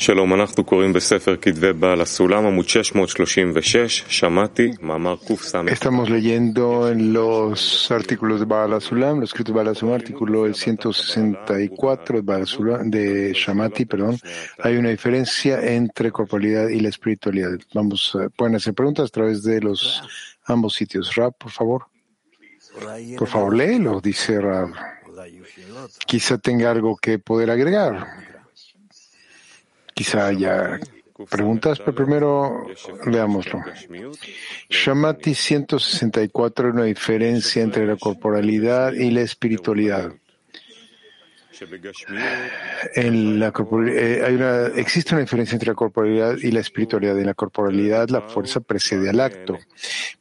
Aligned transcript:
שלום, 0.00 0.34
אנחנו 0.34 0.64
קוראים 0.64 0.92
בספר 0.92 1.36
כתבי 1.36 1.72
בעל 1.72 2.00
הסולם, 2.00 2.46
עמוד 2.46 2.68
636, 2.68 4.04
שמעתי, 4.08 4.70
מאמר 4.80 5.16
קס. 5.16 5.54
Estamos 5.54 6.10
leyendo 6.10 6.88
en 6.90 7.12
los 7.12 7.90
artículos 7.90 8.40
de 8.40 8.46
Baal 8.46 8.74
Asulam, 8.74 9.20
los 9.20 9.30
escritos 9.30 9.54
de 9.54 9.56
Baal 9.58 9.68
Asulam, 9.68 9.94
artículo 9.94 10.46
el 10.46 10.54
164 10.54 12.16
de, 12.16 12.22
Baal 12.22 12.42
Asulam, 12.42 12.90
de 12.90 13.32
Shamati, 13.32 13.84
perdón. 13.86 14.18
Hay 14.62 14.76
una 14.76 14.90
diferencia 14.90 15.60
entre 15.60 16.10
corporalidad 16.10 16.68
y 16.68 16.80
la 16.80 16.90
espiritualidad. 16.90 17.58
Vamos, 17.74 18.16
eh, 18.20 18.28
pueden 18.36 18.56
hacer 18.56 18.74
preguntas 18.74 19.06
a 19.06 19.12
través 19.12 19.42
de 19.42 19.60
los 19.60 20.02
ambos 20.44 20.74
sitios. 20.74 21.14
Rab, 21.14 21.32
por 21.38 21.50
favor. 21.50 21.86
Por 23.18 23.28
favor, 23.28 23.56
léelo, 23.56 24.00
dice 24.00 24.40
Rab. 24.40 24.70
Quizá 26.06 26.38
tenga 26.38 26.70
algo 26.70 26.96
que 26.96 27.18
poder 27.18 27.50
agregar. 27.50 28.29
Quizá 30.01 30.25
haya 30.25 30.79
preguntas, 31.29 31.77
pero 31.77 31.93
primero 31.93 32.65
leámoslo. 33.05 33.59
Shamati 34.67 35.35
164 35.35 36.69
una 36.71 36.85
diferencia 36.85 37.61
entre 37.61 37.85
la 37.85 37.97
corporalidad 37.97 38.93
y 38.93 39.11
la 39.11 39.21
espiritualidad. 39.21 40.11
En 42.95 43.39
la 43.39 43.53
eh, 43.89 44.71
existe 44.77 45.13
una 45.13 45.21
diferencia 45.21 45.53
entre 45.53 45.69
la 45.69 45.75
corporalidad 45.75 46.37
y 46.41 46.49
la 46.49 46.61
espiritualidad. 46.61 47.19
En 47.19 47.27
la 47.27 47.35
corporalidad 47.35 48.09
la 48.09 48.21
fuerza 48.21 48.59
precede 48.59 49.07
al 49.11 49.19
acto, 49.19 49.59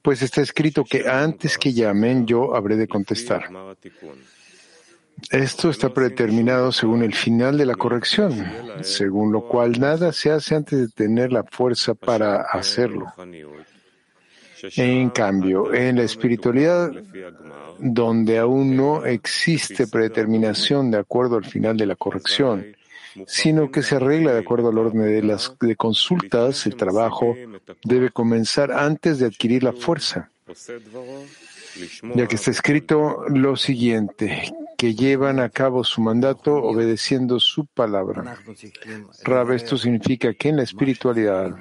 pues 0.02 0.20
está 0.20 0.42
escrito 0.42 0.84
que 0.84 1.08
antes 1.08 1.56
que 1.56 1.72
llamen 1.72 2.26
yo 2.26 2.54
habré 2.54 2.76
de 2.76 2.86
contestar. 2.86 3.48
Esto 5.30 5.70
está 5.70 5.90
predeterminado 5.90 6.72
según 6.72 7.02
el 7.02 7.14
final 7.14 7.58
de 7.58 7.66
la 7.66 7.74
corrección, 7.74 8.34
según 8.82 9.32
lo 9.32 9.42
cual 9.42 9.78
nada 9.78 10.12
se 10.12 10.30
hace 10.30 10.54
antes 10.54 10.78
de 10.80 10.88
tener 10.88 11.32
la 11.32 11.44
fuerza 11.44 11.94
para 11.94 12.42
hacerlo. 12.42 13.12
En 14.76 15.10
cambio, 15.10 15.72
en 15.72 15.96
la 15.96 16.02
espiritualidad, 16.02 16.90
donde 17.78 18.38
aún 18.38 18.76
no 18.76 19.06
existe 19.06 19.86
predeterminación 19.86 20.90
de 20.90 20.98
acuerdo 20.98 21.36
al 21.36 21.44
final 21.44 21.76
de 21.76 21.86
la 21.86 21.96
corrección, 21.96 22.66
sino 23.26 23.70
que 23.70 23.82
se 23.82 23.96
arregla 23.96 24.32
de 24.32 24.40
acuerdo 24.40 24.68
al 24.68 24.78
orden 24.78 25.02
de 25.02 25.22
las 25.22 25.52
de 25.60 25.76
consultas, 25.76 26.66
el 26.66 26.76
trabajo 26.76 27.36
debe 27.84 28.10
comenzar 28.10 28.70
antes 28.72 29.18
de 29.18 29.26
adquirir 29.26 29.62
la 29.62 29.72
fuerza 29.72 30.30
ya 32.14 32.26
que 32.26 32.36
está 32.36 32.50
escrito 32.50 33.24
lo 33.28 33.56
siguiente, 33.56 34.52
que 34.76 34.94
llevan 34.94 35.40
a 35.40 35.48
cabo 35.48 35.84
su 35.84 36.00
mandato 36.00 36.54
obedeciendo 36.54 37.38
su 37.38 37.66
palabra. 37.66 38.38
Rab, 39.24 39.52
esto 39.52 39.76
significa 39.76 40.34
que 40.34 40.48
en 40.48 40.56
la 40.56 40.62
espiritualidad 40.62 41.56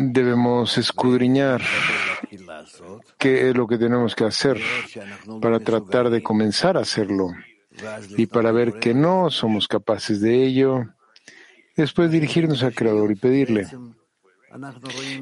debemos 0.00 0.78
escudriñar 0.78 1.62
qué 3.18 3.50
es 3.50 3.56
lo 3.56 3.66
que 3.66 3.78
tenemos 3.78 4.14
que 4.14 4.24
hacer 4.24 4.60
para 5.40 5.60
tratar 5.60 6.10
de 6.10 6.22
comenzar 6.22 6.76
a 6.76 6.80
hacerlo 6.80 7.32
y 8.16 8.26
para 8.26 8.52
ver 8.52 8.74
que 8.74 8.94
no 8.94 9.30
somos 9.30 9.68
capaces 9.68 10.20
de 10.20 10.44
ello, 10.44 10.86
después 11.76 12.10
dirigirnos 12.10 12.62
al 12.62 12.74
Creador 12.74 13.10
y 13.10 13.16
pedirle. 13.16 13.66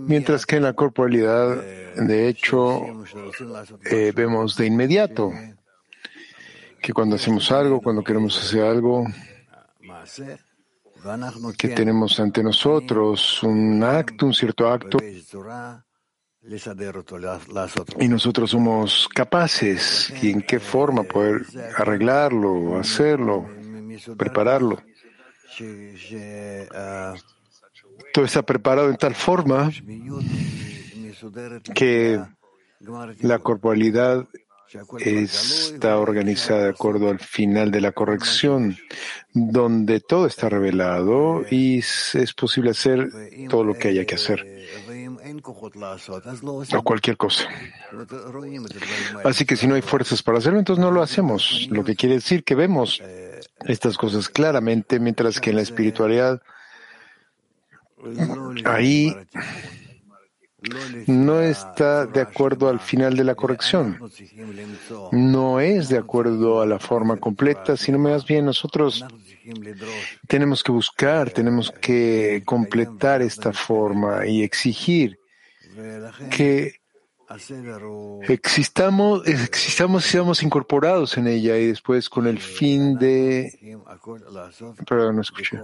Mientras 0.00 0.44
que 0.44 0.56
en 0.56 0.62
la 0.64 0.74
corporalidad, 0.74 1.56
de 1.96 2.28
hecho, 2.28 2.82
eh, 3.90 4.12
vemos 4.14 4.56
de 4.56 4.66
inmediato 4.66 5.32
que 6.80 6.92
cuando 6.92 7.16
hacemos 7.16 7.50
algo, 7.50 7.80
cuando 7.80 8.02
queremos 8.02 8.38
hacer 8.38 8.62
algo, 8.62 9.06
que 11.56 11.68
tenemos 11.68 12.20
ante 12.20 12.42
nosotros 12.42 13.42
un 13.42 13.82
acto, 13.82 14.26
un 14.26 14.34
cierto 14.34 14.68
acto, 14.68 14.98
y 18.00 18.08
nosotros 18.08 18.50
somos 18.50 19.08
capaces, 19.14 20.12
y 20.22 20.30
en 20.30 20.42
qué 20.42 20.58
forma 20.58 21.04
poder 21.04 21.42
arreglarlo, 21.76 22.78
hacerlo, 22.78 23.48
prepararlo 24.18 24.82
todo 28.12 28.24
está 28.24 28.42
preparado 28.42 28.88
en 28.88 28.96
tal 28.96 29.14
forma 29.14 29.70
que 31.74 32.20
la 33.20 33.38
corporalidad 33.38 34.26
está 34.98 35.98
organizada 35.98 36.64
de 36.64 36.70
acuerdo 36.70 37.10
al 37.10 37.18
final 37.18 37.70
de 37.70 37.80
la 37.80 37.92
corrección, 37.92 38.78
donde 39.34 40.00
todo 40.00 40.26
está 40.26 40.48
revelado 40.48 41.44
y 41.50 41.78
es 41.78 42.34
posible 42.36 42.70
hacer 42.70 43.10
todo 43.50 43.64
lo 43.64 43.74
que 43.74 43.88
haya 43.88 44.06
que 44.06 44.14
hacer, 44.14 44.46
o 46.72 46.82
cualquier 46.82 47.16
cosa. 47.16 47.48
Así 49.24 49.44
que 49.44 49.56
si 49.56 49.66
no 49.66 49.74
hay 49.74 49.82
fuerzas 49.82 50.22
para 50.22 50.38
hacerlo, 50.38 50.58
entonces 50.58 50.82
no 50.82 50.90
lo 50.90 51.02
hacemos, 51.02 51.68
lo 51.70 51.84
que 51.84 51.94
quiere 51.94 52.16
decir 52.16 52.42
que 52.42 52.54
vemos 52.54 53.02
estas 53.66 53.98
cosas 53.98 54.28
claramente, 54.28 55.00
mientras 55.00 55.40
que 55.40 55.50
en 55.50 55.56
la 55.56 55.62
espiritualidad 55.62 56.40
ahí 58.64 59.14
no 61.06 61.40
está 61.40 62.06
de 62.06 62.20
acuerdo 62.20 62.68
al 62.68 62.80
final 62.80 63.16
de 63.16 63.24
la 63.24 63.34
corrección. 63.34 63.98
No 65.10 65.60
es 65.60 65.88
de 65.88 65.98
acuerdo 65.98 66.60
a 66.60 66.66
la 66.66 66.78
forma 66.78 67.16
completa, 67.16 67.76
sino 67.76 67.98
más 67.98 68.24
bien 68.24 68.44
nosotros 68.44 69.04
tenemos 70.28 70.62
que 70.62 70.72
buscar, 70.72 71.30
tenemos 71.30 71.70
que 71.70 72.42
completar 72.44 73.22
esta 73.22 73.52
forma 73.52 74.26
y 74.26 74.42
exigir 74.42 75.18
que 76.30 76.74
existamos, 78.28 79.26
existamos 79.26 80.06
y 80.06 80.10
seamos 80.10 80.42
incorporados 80.42 81.16
en 81.16 81.26
ella 81.26 81.56
y 81.56 81.68
después 81.68 82.08
con 82.08 82.26
el 82.26 82.38
fin 82.38 82.98
de... 82.98 83.78
Perdón, 84.86 85.16
no 85.16 85.22
escuché 85.22 85.58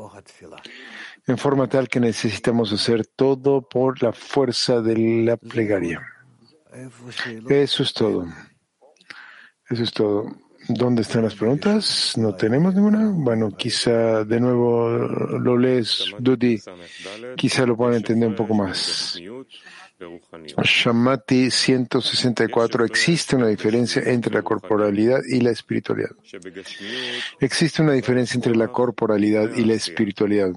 en 1.29 1.37
forma 1.37 1.69
tal 1.69 1.89
que 1.89 2.01
necesitamos 2.01 2.73
hacer 2.73 3.07
todo 3.07 3.61
por 3.61 4.03
la 4.03 4.13
fuerza 4.13 4.81
de 4.81 5.25
la 5.25 5.37
plegaria. 5.37 6.03
Eso 7.49 7.83
es 7.83 7.93
todo. 7.93 8.27
Eso 9.69 9.83
es 9.83 9.93
todo. 9.93 10.27
¿Dónde 10.69 11.03
están 11.03 11.23
las 11.23 11.35
preguntas? 11.35 12.15
¿No 12.17 12.35
tenemos 12.35 12.75
ninguna? 12.75 13.11
Bueno, 13.13 13.55
quizá 13.57 14.25
de 14.25 14.41
nuevo 14.41 14.89
lo 14.89 15.57
lees, 15.57 16.13
Dudi. 16.19 16.61
Quizá 17.37 17.67
lo 17.67 17.77
puedan 17.77 17.97
entender 17.97 18.29
un 18.29 18.35
poco 18.35 18.55
más. 18.55 19.19
Shamati 20.63 21.51
164. 21.51 22.85
Existe 22.85 23.35
una 23.35 23.49
diferencia 23.49 24.03
entre 24.05 24.33
la 24.33 24.43
corporalidad 24.43 25.21
y 25.29 25.41
la 25.41 25.51
espiritualidad. 25.51 26.11
Existe 27.41 27.83
una 27.83 27.93
diferencia 27.93 28.37
entre 28.37 28.55
la 28.55 28.69
corporalidad 28.69 29.55
y 29.57 29.65
la 29.65 29.75
espiritualidad. 29.75 30.53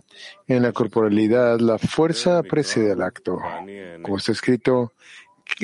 En 0.47 0.61
la 0.61 0.71
corporalidad, 0.71 1.59
la 1.59 1.79
fuerza 1.79 2.43
precede 2.43 2.91
al 2.91 3.01
acto. 3.01 3.39
Como 4.03 4.17
está 4.17 4.31
escrito, 4.31 4.93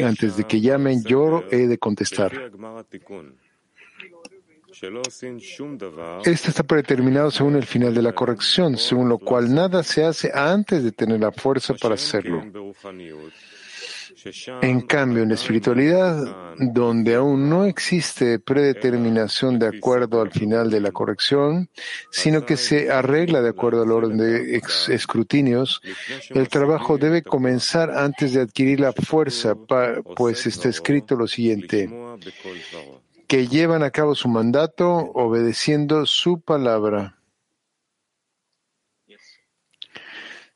antes 0.03 0.37
de 0.37 0.45
que 0.45 0.59
llamen, 0.59 1.03
yo 1.03 1.43
he 1.51 1.67
de 1.67 1.77
contestar. 1.77 2.51
Este 6.23 6.49
está 6.49 6.63
predeterminado 6.63 7.31
según 7.31 7.55
el 7.55 7.65
final 7.65 7.93
de 7.95 8.01
la 8.01 8.13
corrección, 8.13 8.77
según 8.77 9.09
lo 9.09 9.17
cual 9.17 9.53
nada 9.53 9.81
se 9.81 10.03
hace 10.03 10.31
antes 10.33 10.83
de 10.83 10.91
tener 10.91 11.19
la 11.19 11.31
fuerza 11.31 11.73
para 11.73 11.95
hacerlo. 11.95 12.43
En 14.61 14.81
cambio, 14.81 15.23
en 15.23 15.29
la 15.29 15.35
espiritualidad, 15.35 16.55
donde 16.57 17.15
aún 17.15 17.49
no 17.49 17.65
existe 17.65 18.39
predeterminación 18.39 19.59
de 19.59 19.67
acuerdo 19.67 20.21
al 20.21 20.31
final 20.31 20.69
de 20.69 20.81
la 20.81 20.91
corrección, 20.91 21.69
sino 22.11 22.45
que 22.45 22.57
se 22.57 22.91
arregla 22.91 23.41
de 23.41 23.49
acuerdo 23.49 23.83
al 23.83 23.91
orden 23.91 24.17
de 24.17 24.61
escrutinios, 24.89 25.81
el 26.29 26.49
trabajo 26.49 26.97
debe 26.97 27.21
comenzar 27.21 27.91
antes 27.91 28.33
de 28.33 28.41
adquirir 28.41 28.79
la 28.79 28.93
fuerza, 28.93 29.55
pues 30.15 30.45
está 30.45 30.69
escrito 30.69 31.15
lo 31.15 31.27
siguiente, 31.27 31.89
que 33.27 33.47
llevan 33.47 33.83
a 33.83 33.91
cabo 33.91 34.15
su 34.15 34.29
mandato 34.29 34.89
obedeciendo 34.89 36.05
su 36.05 36.41
palabra. 36.41 37.17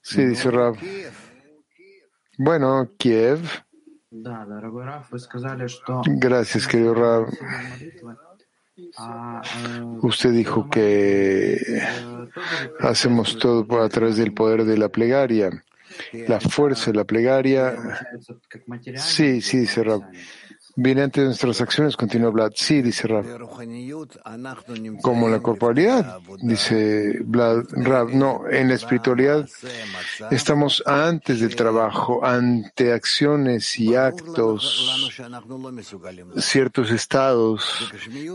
Sí, 0.02 0.26
dice 0.26 0.50
Rab. 0.50 0.76
Bueno, 2.44 2.90
Kiev. 2.98 3.40
Gracias, 6.08 6.68
querido 6.68 6.96
Rab. 6.96 7.28
Usted 10.02 10.32
dijo 10.32 10.68
que 10.68 11.84
hacemos 12.80 13.38
todo 13.38 13.84
a 13.84 13.90
través 13.90 14.18
del 14.18 14.34
poder 14.34 14.64
de 14.66 14.76
la 14.76 14.90
plegaria, 14.90 15.52
la 16.28 16.40
fuerza 16.40 16.90
de 16.90 16.98
la 16.98 17.04
plegaria. 17.04 17.76
Sí, 18.96 19.42
sí, 19.42 19.60
dice 19.60 19.84
Rab. 19.84 20.02
Viene 20.82 21.04
antes 21.04 21.22
de 21.22 21.28
nuestras 21.28 21.62
acciones, 21.62 21.96
continúa 21.96 22.30
Vlad. 22.30 22.52
Sí, 22.56 22.82
dice 22.82 23.08
Rab. 23.08 23.26
Como 25.02 25.30
la 25.30 25.40
corporalidad, 25.40 26.20
dice 26.42 27.20
Vlad, 27.24 27.66
Rab. 27.72 28.10
No, 28.10 28.48
en 28.50 28.70
la 28.70 28.76
espiritualidad 28.76 29.48
estamos 30.32 30.84
antes 30.86 31.40
del 31.40 31.56
trabajo, 31.56 32.24
ante 32.26 32.94
acciones 32.94 33.80
y 33.80 33.96
actos, 33.96 35.12
ciertos 36.38 36.92
estados 36.92 37.92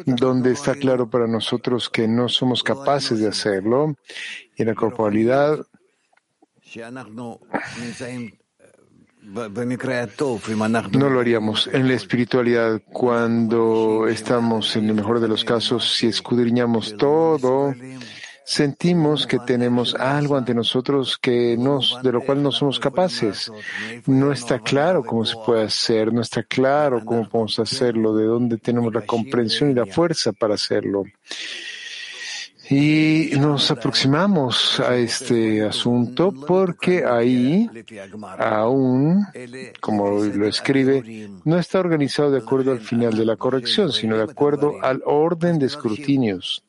donde 0.06 0.52
está 0.52 0.74
claro 0.74 1.08
para 1.10 1.26
nosotros 1.26 1.90
que 1.90 2.06
no 2.08 2.28
somos 2.28 2.62
capaces 2.62 3.18
de 3.20 3.28
hacerlo. 3.28 3.96
Y 4.56 4.62
en 4.62 4.68
la 4.68 4.74
corporalidad 4.74 5.66
no 10.92 11.10
lo 11.10 11.20
haríamos. 11.20 11.68
En 11.72 11.88
la 11.88 11.94
espiritualidad, 11.94 12.80
cuando 12.92 14.06
estamos 14.08 14.76
en 14.76 14.88
el 14.88 14.94
mejor 14.94 15.18
de 15.18 15.26
los 15.26 15.44
casos, 15.44 15.94
si 15.94 16.06
escudriñamos 16.06 16.96
todo, 16.96 17.74
sentimos 18.44 19.26
que 19.26 19.40
tenemos 19.40 19.96
algo 19.96 20.36
ante 20.36 20.54
nosotros 20.54 21.18
que 21.18 21.56
nos, 21.58 22.00
de 22.04 22.12
lo 22.12 22.20
cual 22.20 22.40
no 22.40 22.52
somos 22.52 22.78
capaces. 22.78 23.50
No 24.06 24.30
está 24.30 24.60
claro 24.60 25.02
cómo 25.02 25.24
se 25.24 25.36
puede 25.44 25.64
hacer, 25.64 26.12
no 26.12 26.20
está 26.20 26.44
claro 26.44 27.04
cómo 27.04 27.28
podemos 27.28 27.58
hacerlo, 27.58 28.14
de 28.14 28.26
dónde 28.26 28.58
tenemos 28.58 28.94
la 28.94 29.02
comprensión 29.02 29.72
y 29.72 29.74
la 29.74 29.86
fuerza 29.86 30.32
para 30.32 30.54
hacerlo. 30.54 31.02
Y 32.68 33.30
nos 33.38 33.70
aproximamos 33.70 34.80
a 34.80 34.96
este 34.96 35.64
asunto 35.64 36.32
porque 36.32 37.04
ahí 37.04 37.70
aún, 38.38 39.24
como 39.80 40.24
lo 40.24 40.46
escribe, 40.48 41.30
no 41.44 41.58
está 41.58 41.78
organizado 41.78 42.32
de 42.32 42.38
acuerdo 42.38 42.72
al 42.72 42.80
final 42.80 43.16
de 43.16 43.24
la 43.24 43.36
corrección, 43.36 43.92
sino 43.92 44.16
de 44.16 44.24
acuerdo 44.24 44.82
al 44.82 45.00
orden 45.04 45.60
de 45.60 45.66
escrutinios. 45.66 46.64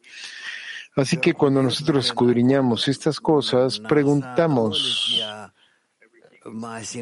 Así 0.95 1.17
que 1.17 1.33
cuando 1.33 1.63
nosotros 1.63 2.05
escudriñamos 2.05 2.87
estas 2.87 3.19
cosas, 3.19 3.79
preguntamos 3.79 5.23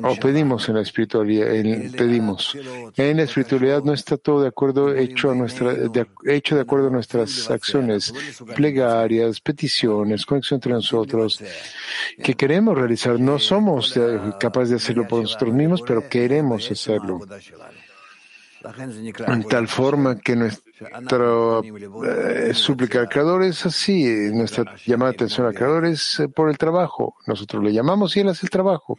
o 0.04 0.16
pedimos 0.16 0.68
en 0.70 0.76
la 0.76 0.82
espiritualidad, 0.82 1.48
pedimos. 1.96 2.58
En 2.98 3.18
la 3.18 3.24
espiritualidad 3.24 3.84
no 3.84 3.94
está 3.94 4.18
todo 4.18 4.42
de 4.42 4.48
acuerdo 4.48 4.94
hecho, 4.96 5.32
a 5.32 5.36
nuestra, 5.36 5.74
de, 5.74 6.08
hecho 6.26 6.56
de 6.56 6.62
acuerdo 6.62 6.88
a 6.88 6.92
nuestras 6.92 7.50
acciones, 7.50 8.14
plegarias, 8.56 9.40
peticiones, 9.40 10.26
conexión 10.26 10.58
entre 10.58 10.74
nosotros, 10.74 11.44
que 12.24 12.34
queremos 12.34 12.78
realizar. 12.78 13.20
No 13.20 13.40
somos 13.40 13.98
capaces 14.40 14.70
de 14.70 14.76
hacerlo 14.78 15.08
por 15.08 15.22
nosotros 15.22 15.54
mismos, 15.54 15.82
pero 15.82 16.08
queremos 16.08 16.70
hacerlo 16.72 17.22
en 19.28 19.44
tal 19.44 19.68
forma 19.68 20.20
que 20.20 20.36
nuestra 20.36 21.62
eh, 21.64 22.54
súplica 22.54 23.00
al 23.00 23.10
Creador 23.10 23.44
es 23.44 23.66
así, 23.66 24.06
nuestra 24.34 24.76
llamada 24.86 25.12
de 25.12 25.16
atención 25.16 25.48
al 25.48 25.54
Creador 25.54 25.86
es 25.86 26.20
eh, 26.20 26.28
por 26.28 26.50
el 26.50 26.58
trabajo. 26.58 27.16
Nosotros 27.28 27.64
le 27.64 27.74
llamamos 27.74 28.16
y 28.16 28.22
Él 28.22 28.30
hace 28.30 28.46
el 28.46 28.50
trabajo. 28.50 28.98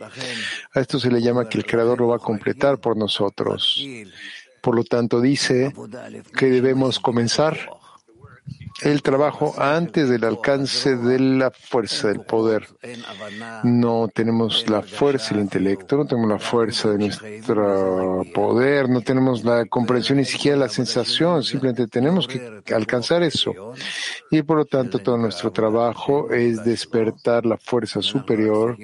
A 0.74 0.80
esto 0.80 0.98
se 0.98 1.10
le 1.10 1.20
llama 1.20 1.48
que 1.48 1.58
el 1.58 1.66
Creador 1.66 2.00
lo 2.00 2.08
va 2.08 2.16
a 2.16 2.20
completar 2.20 2.78
por 2.78 2.96
nosotros. 2.96 3.84
Por 4.60 4.74
lo 4.74 4.84
tanto, 4.84 5.20
dice 5.20 5.72
que 6.36 6.46
debemos 6.46 6.98
comenzar 6.98 7.56
el 8.82 9.02
trabajo 9.02 9.54
antes 9.58 10.08
del 10.08 10.24
alcance 10.24 10.96
de 10.96 11.18
la 11.18 11.50
fuerza 11.50 12.08
del 12.08 12.20
poder. 12.20 12.66
No 13.64 14.08
tenemos 14.12 14.68
la 14.68 14.82
fuerza 14.82 15.34
del 15.34 15.44
intelecto, 15.44 15.96
no 15.96 16.06
tenemos 16.06 16.30
la 16.30 16.38
fuerza 16.38 16.90
de 16.90 16.98
nuestro 16.98 18.22
poder, 18.34 18.88
no 18.88 19.00
tenemos 19.00 19.44
la 19.44 19.64
comprensión 19.66 20.18
ni 20.18 20.24
siquiera 20.24 20.58
la 20.58 20.68
sensación, 20.68 21.42
simplemente 21.42 21.86
tenemos 21.86 22.28
que 22.28 22.62
alcanzar 22.74 23.22
eso. 23.22 23.52
Y 24.30 24.42
por 24.42 24.58
lo 24.58 24.64
tanto 24.66 24.98
todo 24.98 25.16
nuestro 25.16 25.50
trabajo 25.52 26.30
es 26.30 26.62
despertar 26.64 27.46
la 27.46 27.56
fuerza 27.56 28.02
superior 28.02 28.76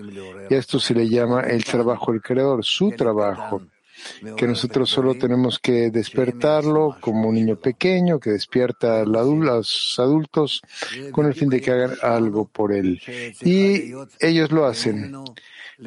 y 0.49 0.55
esto 0.55 0.79
se 0.79 0.95
le 0.95 1.09
llama 1.09 1.43
el 1.43 1.65
trabajo 1.65 2.13
del 2.13 2.23
creador, 2.23 2.65
su 2.65 2.91
trabajo 2.93 3.61
que 4.37 4.47
nosotros 4.47 4.91
solo 4.91 5.15
tenemos 5.15 5.59
que 5.59 5.91
despertarlo 5.91 6.97
como 7.01 7.29
un 7.29 7.35
niño 7.35 7.57
pequeño 7.57 8.19
que 8.19 8.31
despierta 8.31 9.01
a 9.01 9.05
los 9.05 9.97
adultos 9.99 10.63
con 11.11 11.27
el 11.27 11.35
fin 11.35 11.49
de 11.49 11.61
que 11.61 11.71
hagan 11.71 11.93
algo 12.03 12.47
por 12.47 12.73
él. 12.73 13.01
Y 13.43 13.93
ellos 14.21 14.51
lo 14.51 14.67
hacen. 14.67 15.13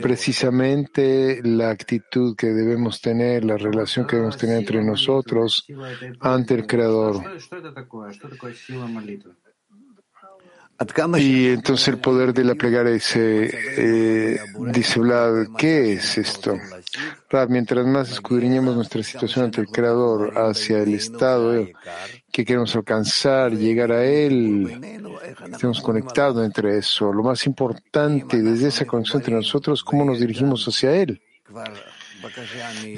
Precisamente 0.02 1.42
la 1.44 1.70
actitud 1.70 2.36
que 2.36 2.48
debemos 2.48 3.02
tener, 3.02 3.46
la 3.46 3.58
relación 3.58 4.06
que 4.06 4.18
debemos 4.18 4.38
tener 4.38 4.58
entre 4.58 4.84
nosotros 4.84 5.66
ante 6.20 6.56
el 6.56 6.68
Creador. 6.68 7.24
Y 11.18 11.48
entonces 11.48 11.88
el 11.88 12.00
poder 12.00 12.34
de 12.34 12.44
la 12.44 12.56
plegaria 12.56 12.92
dice, 12.92 13.50
eh, 13.78 14.40
dice 14.74 15.00
Vlad, 15.00 15.48
¿qué 15.58 15.94
es 15.94 16.18
esto? 16.18 16.58
mientras 17.50 17.86
más 17.86 18.12
escudriñemos 18.12 18.76
nuestra 18.76 19.04
situación 19.04 19.46
ante 19.46 19.60
el 19.60 19.68
Creador, 19.68 20.38
hacia 20.38 20.80
el 20.80 20.94
estado 20.94 21.66
que 22.32 22.46
queremos 22.46 22.74
alcanzar, 22.76 23.52
llegar 23.52 23.92
a 23.92 24.06
Él, 24.06 24.80
estemos 25.52 25.82
conectados 25.82 26.46
entre 26.46 26.78
eso. 26.78 27.12
Lo 27.12 27.24
más 27.24 27.46
importante 27.46 28.42
desde 28.42 28.70
esa 28.70 28.86
conexión 28.86 29.22
entre 29.22 29.36
nosotros, 29.36 29.84
cómo 29.84 30.06
nos 30.06 30.20
dirigimos 30.20 30.66
hacia 30.66 30.96
Él. 30.96 31.22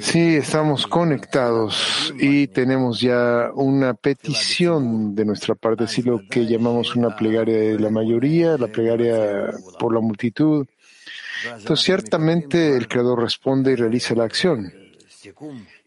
Sí, 0.00 0.36
estamos 0.36 0.86
conectados 0.86 2.14
y 2.18 2.46
tenemos 2.48 3.00
ya 3.00 3.50
una 3.54 3.94
petición 3.94 5.14
de 5.14 5.24
nuestra 5.24 5.54
parte, 5.54 5.84
así 5.84 6.02
lo 6.02 6.20
que 6.28 6.46
llamamos 6.46 6.96
una 6.96 7.14
plegaria 7.14 7.56
de 7.56 7.78
la 7.78 7.90
mayoría, 7.90 8.56
la 8.56 8.68
plegaria 8.68 9.50
por 9.78 9.94
la 9.94 10.00
multitud. 10.00 10.66
Entonces, 11.44 11.84
ciertamente 11.84 12.76
el 12.76 12.88
Creador 12.88 13.20
responde 13.20 13.72
y 13.72 13.76
realiza 13.76 14.14
la 14.14 14.24
acción. 14.24 14.72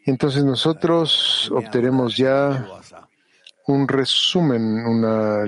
Entonces 0.06 0.44
nosotros 0.44 1.52
obtenemos 1.52 2.18
ya 2.18 2.68
un 3.68 3.88
resumen, 3.88 4.62
una, 4.86 5.44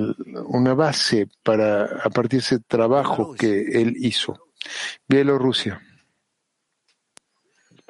una 0.45 0.73
base 0.73 1.27
para 1.41 1.85
a 2.03 2.09
partir 2.09 2.39
de 2.39 2.45
ese 2.45 2.59
trabajo 2.59 3.33
que 3.33 3.81
él 3.81 3.95
hizo. 3.97 4.47
Bielorrusia. 5.07 5.81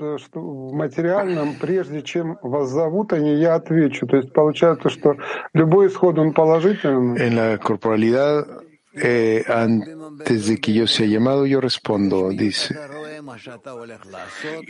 в 0.02 0.72
материальном, 0.72 1.56
прежде 1.56 2.02
чем 2.02 2.38
вас 2.42 2.70
зовут, 2.70 3.12
они 3.12 3.34
я 3.34 3.56
отвечу. 3.56 4.06
То 4.06 4.16
есть 4.16 4.32
получается, 4.32 4.90
что 4.90 5.16
любой 5.54 5.88
исход, 5.88 6.18
он 6.18 6.32
положительный. 6.32 7.18
En 7.20 7.34
la 7.34 7.58
corporalidad, 7.58 8.46
eh, 8.94 9.44
antes 9.48 10.46
de 10.46 10.60
que 10.60 10.72
yo 10.72 10.86
sea 10.86 11.06
llamado, 11.06 11.46
yo 11.46 11.60
respondo, 11.60 12.30
dice. 12.30 12.76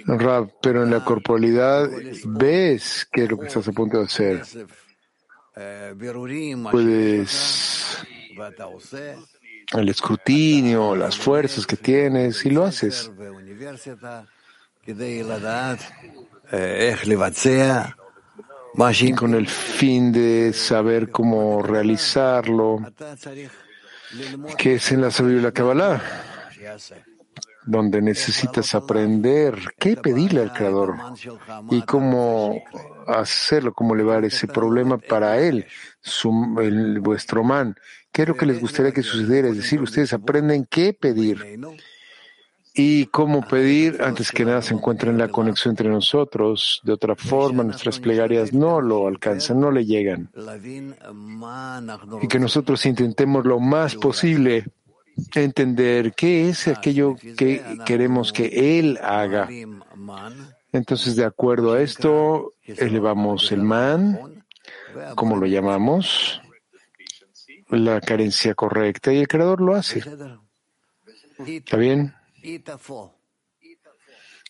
Rab, 0.07 0.53
pero 0.63 0.85
en 0.85 0.91
la 0.91 1.05
corporalidad 1.05 1.91
ves 2.25 3.07
qué 3.13 3.25
es 3.25 3.31
lo 3.31 3.39
que 3.39 3.47
estás 3.47 3.69
a 3.69 3.73
punto 3.73 3.99
de 3.99 4.05
hacer. 4.05 4.43
Puedes 6.71 8.05
el 9.75 9.89
escrutinio, 9.91 10.97
las 10.97 11.19
fuerzas 11.19 11.67
que 11.67 11.77
tienes 11.77 12.47
y 12.47 12.51
lo 12.51 12.65
haces 12.65 13.11
con 19.16 19.34
el 19.34 19.48
fin 19.48 20.12
de 20.12 20.52
saber 20.52 21.10
cómo 21.10 21.62
realizarlo, 21.62 22.80
que 24.58 24.76
es 24.76 24.92
en 24.92 25.02
la 25.02 25.10
sabiduría 25.10 25.42
de 25.42 25.48
la 25.48 25.54
Kabbalah, 25.54 26.02
donde 27.66 28.02
necesitas 28.02 28.76
aprender 28.76 29.58
qué 29.80 29.96
pedirle 29.96 30.42
al 30.42 30.52
Creador 30.52 30.96
y 31.72 31.82
cómo 31.84 32.62
hacerlo, 33.08 33.74
cómo 33.74 33.96
elevar 33.96 34.26
ese 34.26 34.48
problema 34.48 34.98
para 34.98 35.40
él, 35.40 35.66
el, 36.62 37.00
vuestro 37.00 37.44
man. 37.46 37.76
¿Qué 38.12 38.24
es 38.24 38.28
lo 38.28 38.36
que 38.36 38.46
les 38.46 38.60
gustaría 38.60 38.92
que 38.92 39.02
sucediera? 39.02 39.48
Es 39.48 39.56
decir, 39.56 39.82
ustedes 39.82 40.12
aprenden 40.12 40.68
qué 40.70 40.94
pedir 40.94 41.58
y 42.76 43.06
cómo 43.08 43.48
pedir, 43.48 44.02
antes 44.02 44.32
que 44.32 44.46
nada, 44.46 44.62
se 44.64 44.74
encuentra 44.74 45.12
en 45.12 45.20
la 45.20 45.28
conexión 45.28 45.74
entre 45.74 45.90
nosotros. 45.90 46.82
De 46.84 46.92
otra 46.92 47.16
forma, 47.16 47.64
nuestras 47.64 48.00
plegarias 48.00 48.52
no 48.52 48.82
lo 48.82 49.08
alcanzan, 49.08 49.60
no 49.60 49.72
le 49.72 49.86
llegan. 49.86 50.32
Y 52.22 52.28
que 52.28 52.40
nosotros 52.40 52.84
intentemos 52.88 53.46
lo 53.46 53.60
más 53.60 53.96
posible 53.96 54.66
entender 55.36 56.14
qué 56.14 56.50
es 56.50 56.68
aquello 56.68 57.16
que 57.38 57.62
queremos 57.86 58.34
que 58.34 58.80
Él 58.80 58.98
haga. 59.04 59.48
Entonces, 60.72 61.16
de 61.16 61.26
acuerdo 61.26 61.74
a 61.74 61.82
esto, 61.82 62.54
elevamos 62.64 63.52
el 63.52 63.62
man, 63.62 64.44
como 65.14 65.38
lo 65.38 65.46
llamamos, 65.46 66.42
la 67.70 68.02
carencia 68.02 68.56
correcta, 68.56 69.14
y 69.14 69.20
el 69.20 69.28
Creador 69.28 69.62
lo 69.62 69.76
hace. 69.76 70.04
¿Está 71.46 71.78
bien? 71.78 72.16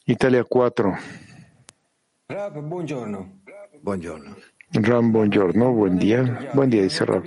Italia 0.05 0.43
4. 0.43 0.97
Rab, 2.27 2.61
buongiorno. 2.61 3.41
Ram, 4.71 5.11
buongiorno, 5.11 5.71
buen 5.73 5.99
día. 5.99 6.49
Buen 6.55 6.71
día, 6.71 6.81
dice 6.81 7.05
Rab. 7.05 7.23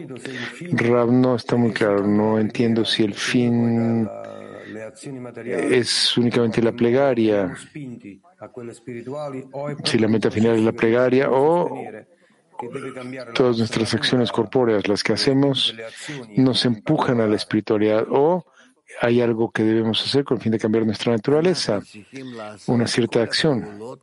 Rab 0.72 1.12
no 1.12 1.36
está 1.36 1.54
muy 1.54 1.72
claro, 1.72 2.04
no 2.04 2.40
entiendo 2.40 2.84
si 2.84 3.04
el 3.04 3.14
fin 3.14 4.08
es 5.46 6.16
únicamente 6.18 6.60
la 6.60 6.72
plegaria, 6.72 7.56
si 9.84 9.98
la 9.98 10.08
meta 10.08 10.30
final 10.32 10.56
es 10.56 10.62
la 10.62 10.72
plegaria 10.72 11.30
o 11.30 11.70
todas 13.34 13.58
nuestras 13.58 13.94
acciones 13.94 14.32
corpóreas, 14.32 14.88
las 14.88 15.04
que 15.04 15.12
hacemos, 15.12 15.76
nos 16.36 16.64
empujan 16.64 17.20
a 17.20 17.28
la 17.28 17.36
espiritualidad 17.36 18.06
o 18.10 18.44
hay 19.00 19.20
algo 19.20 19.50
que 19.50 19.62
debemos 19.62 20.02
hacer 20.04 20.24
con 20.24 20.36
el 20.36 20.42
fin 20.42 20.52
de 20.52 20.58
cambiar 20.58 20.86
nuestra 20.86 21.12
naturaleza, 21.12 21.80
una 22.66 22.86
cierta 22.86 23.22
acción. 23.22 23.98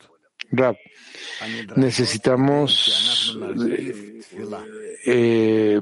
Rab, 0.51 0.77
necesitamos 1.75 3.37
eh, 5.05 5.81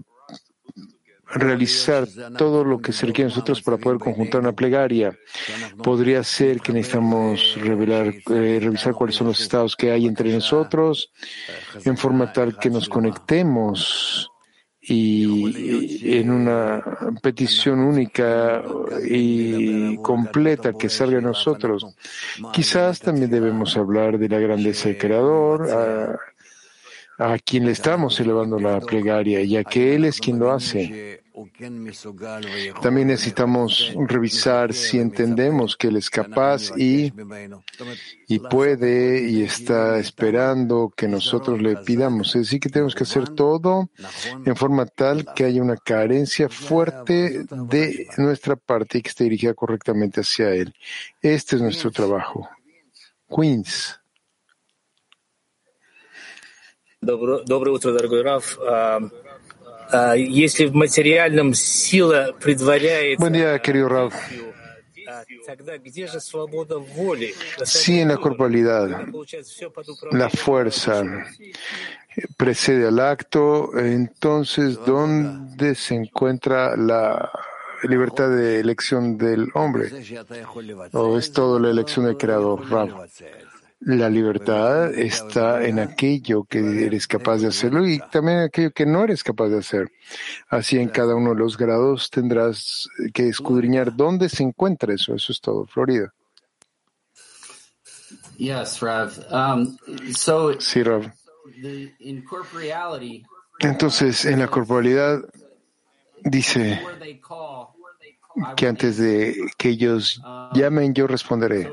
realizar 1.33 2.07
todo 2.37 2.63
lo 2.63 2.79
que 2.79 2.93
se 2.93 3.05
requiere 3.05 3.29
de 3.29 3.35
nosotros 3.35 3.61
para 3.61 3.77
poder 3.77 3.99
conjuntar 3.99 4.41
una 4.41 4.53
plegaria. 4.53 5.17
Podría 5.83 6.23
ser 6.23 6.61
que 6.61 6.73
necesitamos 6.73 7.55
revelar, 7.57 8.13
eh, 8.29 8.59
revisar 8.61 8.93
cuáles 8.93 9.15
son 9.15 9.27
los 9.27 9.39
estados 9.39 9.75
que 9.75 9.91
hay 9.91 10.05
entre 10.05 10.31
nosotros, 10.31 11.11
en 11.83 11.97
forma 11.97 12.31
tal 12.31 12.57
que 12.57 12.69
nos 12.69 12.87
conectemos 12.87 14.30
y 14.81 16.17
en 16.17 16.31
una 16.31 16.83
petición 17.21 17.79
única 17.79 18.63
y 19.07 19.97
completa 19.97 20.73
que 20.73 20.89
salga 20.89 21.17
de 21.17 21.21
nosotros. 21.21 21.85
Quizás 22.51 22.99
también 22.99 23.29
debemos 23.29 23.77
hablar 23.77 24.17
de 24.17 24.27
la 24.27 24.39
grandeza 24.39 24.89
del 24.89 24.97
Creador, 24.97 25.69
a, 25.69 27.33
a 27.33 27.37
quien 27.37 27.65
le 27.65 27.71
estamos 27.71 28.19
elevando 28.19 28.59
la 28.59 28.79
plegaria, 28.79 29.43
ya 29.43 29.63
que 29.63 29.95
Él 29.95 30.05
es 30.05 30.19
quien 30.19 30.39
lo 30.39 30.51
hace. 30.51 31.20
También 32.82 33.08
necesitamos 33.08 33.92
revisar 34.06 34.72
si 34.72 34.98
entendemos 34.98 35.76
que 35.76 35.88
Él 35.88 35.96
es 35.96 36.10
capaz 36.10 36.72
y, 36.76 37.12
y 38.26 38.38
puede 38.38 39.28
y 39.28 39.42
está 39.42 39.98
esperando 39.98 40.92
que 40.96 41.08
nosotros 41.08 41.60
le 41.60 41.76
pidamos. 41.76 42.28
Es 42.36 42.42
decir, 42.42 42.60
que 42.60 42.68
tenemos 42.68 42.94
que 42.94 43.04
hacer 43.04 43.28
todo 43.30 43.90
en 44.44 44.56
forma 44.56 44.86
tal 44.86 45.32
que 45.34 45.44
haya 45.44 45.62
una 45.62 45.76
carencia 45.76 46.48
fuerte 46.48 47.44
de 47.50 48.06
nuestra 48.18 48.56
parte 48.56 48.98
y 48.98 49.02
que 49.02 49.10
esté 49.10 49.24
dirigida 49.24 49.54
correctamente 49.54 50.20
hacia 50.20 50.50
Él. 50.50 50.74
Este 51.20 51.56
es 51.56 51.62
nuestro 51.62 51.90
trabajo. 51.90 52.48
Queens. 53.28 54.00
Доброе 57.00 57.74
утро, 57.74 57.92
дорогой 57.92 58.22
Раф. 58.22 58.58
Buen 63.17 63.33
día, 63.33 63.59
querido 63.59 63.89
Rav. 63.89 64.11
Si 67.65 67.99
en 67.99 68.07
la 68.09 68.17
corporalidad 68.17 69.05
la 70.11 70.29
fuerza 70.29 71.03
precede 72.37 72.87
al 72.87 72.99
acto, 72.99 73.77
entonces 73.77 74.79
¿dónde 74.85 75.75
se 75.75 75.95
encuentra 75.95 76.77
la 76.77 77.29
libertad 77.83 78.29
de 78.29 78.59
elección 78.59 79.17
del 79.17 79.49
hombre? 79.53 79.89
¿O 80.93 81.17
es 81.17 81.31
todo 81.31 81.59
la 81.59 81.69
elección 81.69 82.05
del 82.05 82.17
creador, 82.17 82.69
Rav? 82.69 83.07
La 83.83 84.09
libertad 84.09 84.93
está 84.93 85.65
en 85.65 85.79
aquello 85.79 86.43
que 86.43 86.85
eres 86.85 87.07
capaz 87.07 87.37
de 87.37 87.47
hacerlo 87.47 87.87
y 87.87 87.99
también 88.11 88.37
en 88.37 88.43
aquello 88.43 88.71
que 88.71 88.85
no 88.85 89.03
eres 89.03 89.23
capaz 89.23 89.49
de 89.49 89.57
hacer. 89.57 89.91
Así 90.49 90.77
en 90.77 90.89
cada 90.89 91.15
uno 91.15 91.31
de 91.31 91.39
los 91.39 91.57
grados 91.57 92.11
tendrás 92.11 92.87
que 93.11 93.27
escudriñar 93.27 93.95
dónde 93.95 94.29
se 94.29 94.43
encuentra 94.43 94.93
eso. 94.93 95.15
Eso 95.15 95.31
es 95.31 95.41
todo, 95.41 95.65
Florida. 95.65 96.13
Yes, 98.37 98.79
Rav. 98.81 99.13
Um, 99.31 99.77
so, 100.15 100.59
sí, 100.59 100.83
Rav. 100.83 101.11
Entonces, 103.59 104.25
en 104.25 104.39
la 104.39 104.47
corporalidad 104.47 105.21
dice 106.23 106.81
que 108.55 108.67
antes 108.67 108.97
de 108.97 109.35
que 109.57 109.69
ellos 109.69 110.21
llamen, 110.53 110.93
yo 110.93 111.07
responderé. 111.07 111.71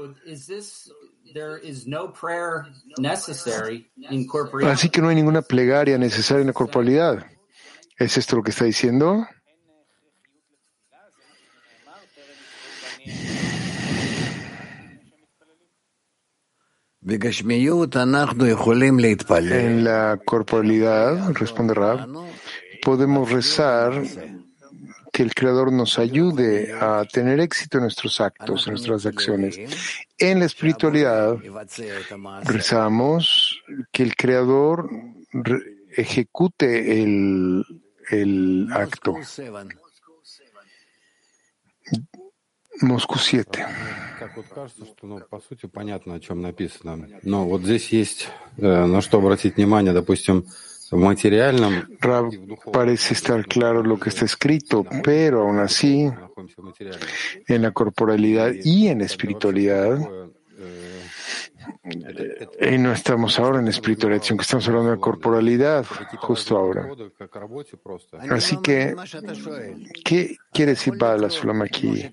Así 4.70 4.88
que 4.90 5.00
no 5.00 5.08
hay 5.08 5.16
ninguna 5.16 5.42
plegaria 5.42 5.98
necesaria 5.98 6.40
en 6.42 6.48
la 6.48 6.52
corporalidad. 6.52 7.26
¿Es 7.96 8.16
esto 8.16 8.36
lo 8.36 8.42
que 8.42 8.50
está 8.50 8.64
diciendo? 8.64 9.26
En 19.66 19.84
la 19.84 20.20
corporalidad, 20.24 21.32
responde 21.32 21.72
Rab, 21.72 22.06
podemos 22.82 23.30
rezar 23.30 24.02
que 25.17 25.23
el 25.23 25.33
Creador 25.33 25.71
nos 25.71 25.99
ayude 25.99 26.73
a 26.73 27.05
tener 27.05 27.39
éxito 27.39 27.77
en 27.77 27.83
nuestros 27.83 28.19
actos, 28.19 28.67
en 28.67 28.73
nuestras 28.73 29.05
acciones. 29.05 29.59
En 30.17 30.39
la 30.39 30.45
espiritualidad 30.45 31.37
rezamos 32.43 33.61
que 33.91 34.03
el 34.03 34.15
Creador 34.15 34.89
ejecute 35.95 37.01
el, 37.03 37.63
el 38.09 38.67
acto. 38.73 39.15
Moscú 42.81 43.19
7. 43.19 43.45
Как 44.19 44.35
вот 44.35 44.45
кажется, 44.53 44.85
что, 44.85 45.07
ну, 45.07 45.19
по 45.29 45.39
сути, 45.39 45.67
понятно, 45.67 46.15
о 46.15 46.19
чем 46.19 46.41
написано. 46.41 47.07
Но 47.21 47.47
вот 47.47 47.61
здесь 47.61 47.89
есть 47.89 48.29
на 48.57 49.01
что 49.01 49.19
обратить 49.19 49.57
внимание, 49.57 49.93
допустим, 49.93 50.45
Rab, 52.00 52.30
parece 52.72 53.14
estar 53.14 53.44
claro 53.46 53.82
lo 53.82 53.98
que 53.98 54.08
está 54.08 54.24
escrito, 54.24 54.84
pero 55.02 55.42
aún 55.42 55.58
así, 55.58 56.10
en 57.46 57.62
la 57.62 57.72
corporalidad 57.72 58.52
y 58.64 58.88
en 58.88 59.02
espiritualidad, 59.02 59.98
y 62.60 62.78
no 62.78 62.92
estamos 62.92 63.38
ahora 63.38 63.60
en 63.60 63.68
espiritualidad, 63.68 64.22
sino 64.22 64.38
que 64.38 64.42
estamos 64.42 64.66
hablando 64.68 64.90
de 64.90 64.98
corporalidad 64.98 65.84
justo 66.18 66.56
ahora. 66.56 66.88
Así 68.30 68.56
que, 68.62 68.94
¿qué 70.04 70.36
quiere 70.52 70.72
decir 70.72 70.94
Bala 70.96 71.28
Sulam 71.28 71.62
aquí? 71.62 72.10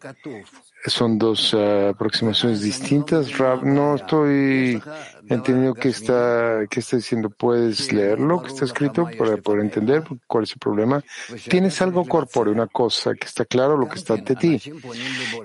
Son 0.87 1.17
dos 1.17 1.53
uh, 1.53 1.89
aproximaciones 1.89 2.61
distintas. 2.61 3.37
Rab, 3.37 3.65
no 3.65 3.95
estoy 3.95 4.81
entendiendo 5.27 5.73
qué 5.73 5.89
está, 5.89 6.65
qué 6.69 6.79
está 6.79 6.97
diciendo. 6.97 7.29
¿Puedes 7.29 7.91
leerlo 7.91 8.41
que 8.43 8.49
está 8.49 8.65
escrito 8.65 9.09
para 9.17 9.37
poder 9.37 9.61
entender 9.61 10.03
cuál 10.27 10.43
es 10.43 10.51
el 10.51 10.59
problema? 10.59 11.03
Tienes 11.49 11.81
algo 11.81 12.05
corpóreo, 12.05 12.53
una 12.53 12.67
cosa 12.67 13.15
que 13.15 13.25
está 13.25 13.45
claro 13.45 13.77
lo 13.77 13.89
que 13.89 13.95
está 13.95 14.13
ante 14.13 14.35
ti 14.35 14.61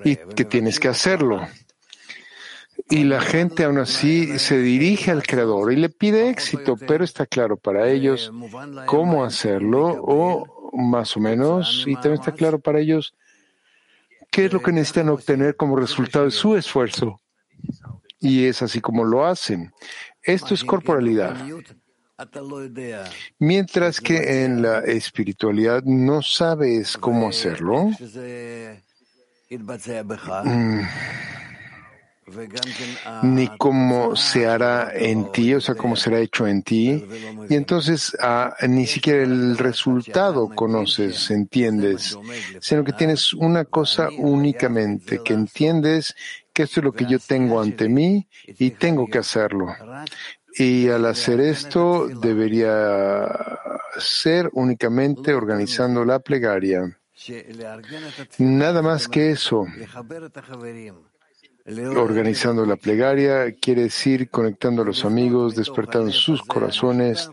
y 0.03 0.15
que 0.15 0.45
tienes 0.45 0.79
que 0.79 0.89
hacerlo. 0.89 1.41
Y 2.89 3.03
la 3.05 3.21
gente 3.21 3.63
aún 3.63 3.77
así 3.77 4.37
se 4.37 4.57
dirige 4.59 5.11
al 5.11 5.23
Creador 5.23 5.71
y 5.71 5.77
le 5.77 5.89
pide 5.89 6.29
éxito, 6.29 6.75
pero 6.75 7.03
está 7.03 7.25
claro 7.25 7.57
para 7.57 7.89
ellos 7.89 8.31
cómo 8.85 9.23
hacerlo 9.23 9.97
o 10.01 10.71
más 10.73 11.17
o 11.17 11.19
menos, 11.19 11.83
y 11.85 11.95
también 11.95 12.15
está 12.15 12.31
claro 12.31 12.59
para 12.59 12.79
ellos 12.79 13.13
qué 14.31 14.45
es 14.45 14.53
lo 14.53 14.61
que 14.61 14.71
necesitan 14.71 15.09
obtener 15.09 15.55
como 15.55 15.75
resultado 15.75 16.25
de 16.25 16.31
su 16.31 16.55
esfuerzo. 16.55 17.19
Y 18.19 18.45
es 18.45 18.61
así 18.61 18.81
como 18.81 19.03
lo 19.03 19.25
hacen. 19.25 19.71
Esto 20.23 20.53
es 20.53 20.63
corporalidad. 20.63 21.35
Mientras 23.39 23.99
que 23.99 24.43
en 24.43 24.61
la 24.61 24.79
espiritualidad 24.79 25.83
no 25.83 26.21
sabes 26.21 26.95
cómo 26.97 27.27
hacerlo, 27.27 27.89
ni 33.23 33.47
cómo 33.57 34.15
se 34.15 34.47
hará 34.47 34.91
en 34.93 35.31
ti, 35.31 35.53
o 35.53 35.61
sea, 35.61 35.75
cómo 35.75 35.95
será 35.95 36.19
hecho 36.19 36.47
en 36.47 36.63
ti. 36.63 37.05
Y 37.49 37.55
entonces 37.55 38.15
ah, 38.19 38.55
ni 38.67 38.87
siquiera 38.87 39.23
el 39.23 39.57
resultado 39.57 40.49
conoces, 40.49 41.31
entiendes, 41.31 42.17
sino 42.59 42.83
que 42.83 42.93
tienes 42.93 43.33
una 43.33 43.65
cosa 43.65 44.09
únicamente, 44.17 45.21
que 45.23 45.33
entiendes 45.33 46.15
que 46.53 46.63
esto 46.63 46.79
es 46.79 46.83
lo 46.83 46.91
que 46.91 47.05
yo 47.05 47.19
tengo 47.19 47.61
ante 47.61 47.87
mí 47.87 48.27
y 48.45 48.71
tengo 48.71 49.07
que 49.07 49.19
hacerlo. 49.19 49.67
Y 50.53 50.89
al 50.89 51.05
hacer 51.05 51.39
esto 51.39 52.07
debería 52.07 53.25
ser 53.97 54.49
únicamente 54.53 55.33
organizando 55.33 56.03
la 56.03 56.19
plegaria. 56.19 56.97
Nada 58.39 58.81
más 58.81 59.07
que 59.07 59.31
eso 59.31 59.65
organizando 61.95 62.65
la 62.65 62.75
plegaria, 62.75 63.53
quiere 63.53 63.83
decir 63.83 64.29
conectando 64.29 64.81
a 64.81 64.85
los 64.85 65.05
amigos, 65.05 65.55
despertando 65.55 66.11
sus 66.11 66.41
corazones 66.41 67.29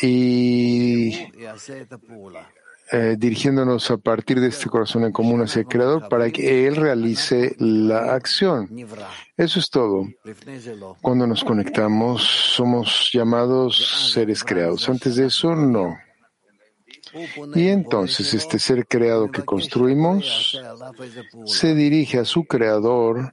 y 0.00 1.28
eh, 2.92 3.16
dirigiéndonos 3.18 3.90
a 3.90 3.96
partir 3.96 4.40
de 4.40 4.48
este 4.48 4.68
corazón 4.68 5.04
en 5.04 5.12
común 5.12 5.42
hacia 5.42 5.60
el 5.60 5.66
Creador 5.66 6.08
para 6.08 6.30
que 6.30 6.66
Él 6.66 6.76
realice 6.76 7.56
la 7.58 8.14
acción. 8.14 8.68
Eso 9.36 9.58
es 9.58 9.70
todo. 9.70 10.06
Cuando 11.00 11.26
nos 11.26 11.42
conectamos, 11.42 12.22
somos 12.22 13.10
llamados 13.12 14.12
seres 14.12 14.44
creados. 14.44 14.88
Antes 14.88 15.16
de 15.16 15.26
eso, 15.26 15.56
no. 15.56 15.96
Y 17.54 17.68
entonces 17.68 18.34
este 18.34 18.58
ser 18.58 18.86
creado 18.86 19.30
que 19.30 19.44
construimos 19.44 20.60
se 21.46 21.74
dirige 21.74 22.18
a 22.18 22.24
su 22.24 22.44
creador 22.44 23.32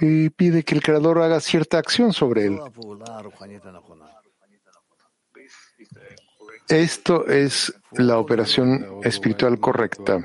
y 0.00 0.30
pide 0.30 0.62
que 0.62 0.74
el 0.74 0.82
creador 0.82 1.20
haga 1.20 1.40
cierta 1.40 1.78
acción 1.78 2.12
sobre 2.12 2.46
él. 2.46 2.58
Esto 6.68 7.26
es 7.28 7.72
la 7.92 8.18
operación 8.18 9.00
espiritual 9.04 9.60
correcta. 9.60 10.20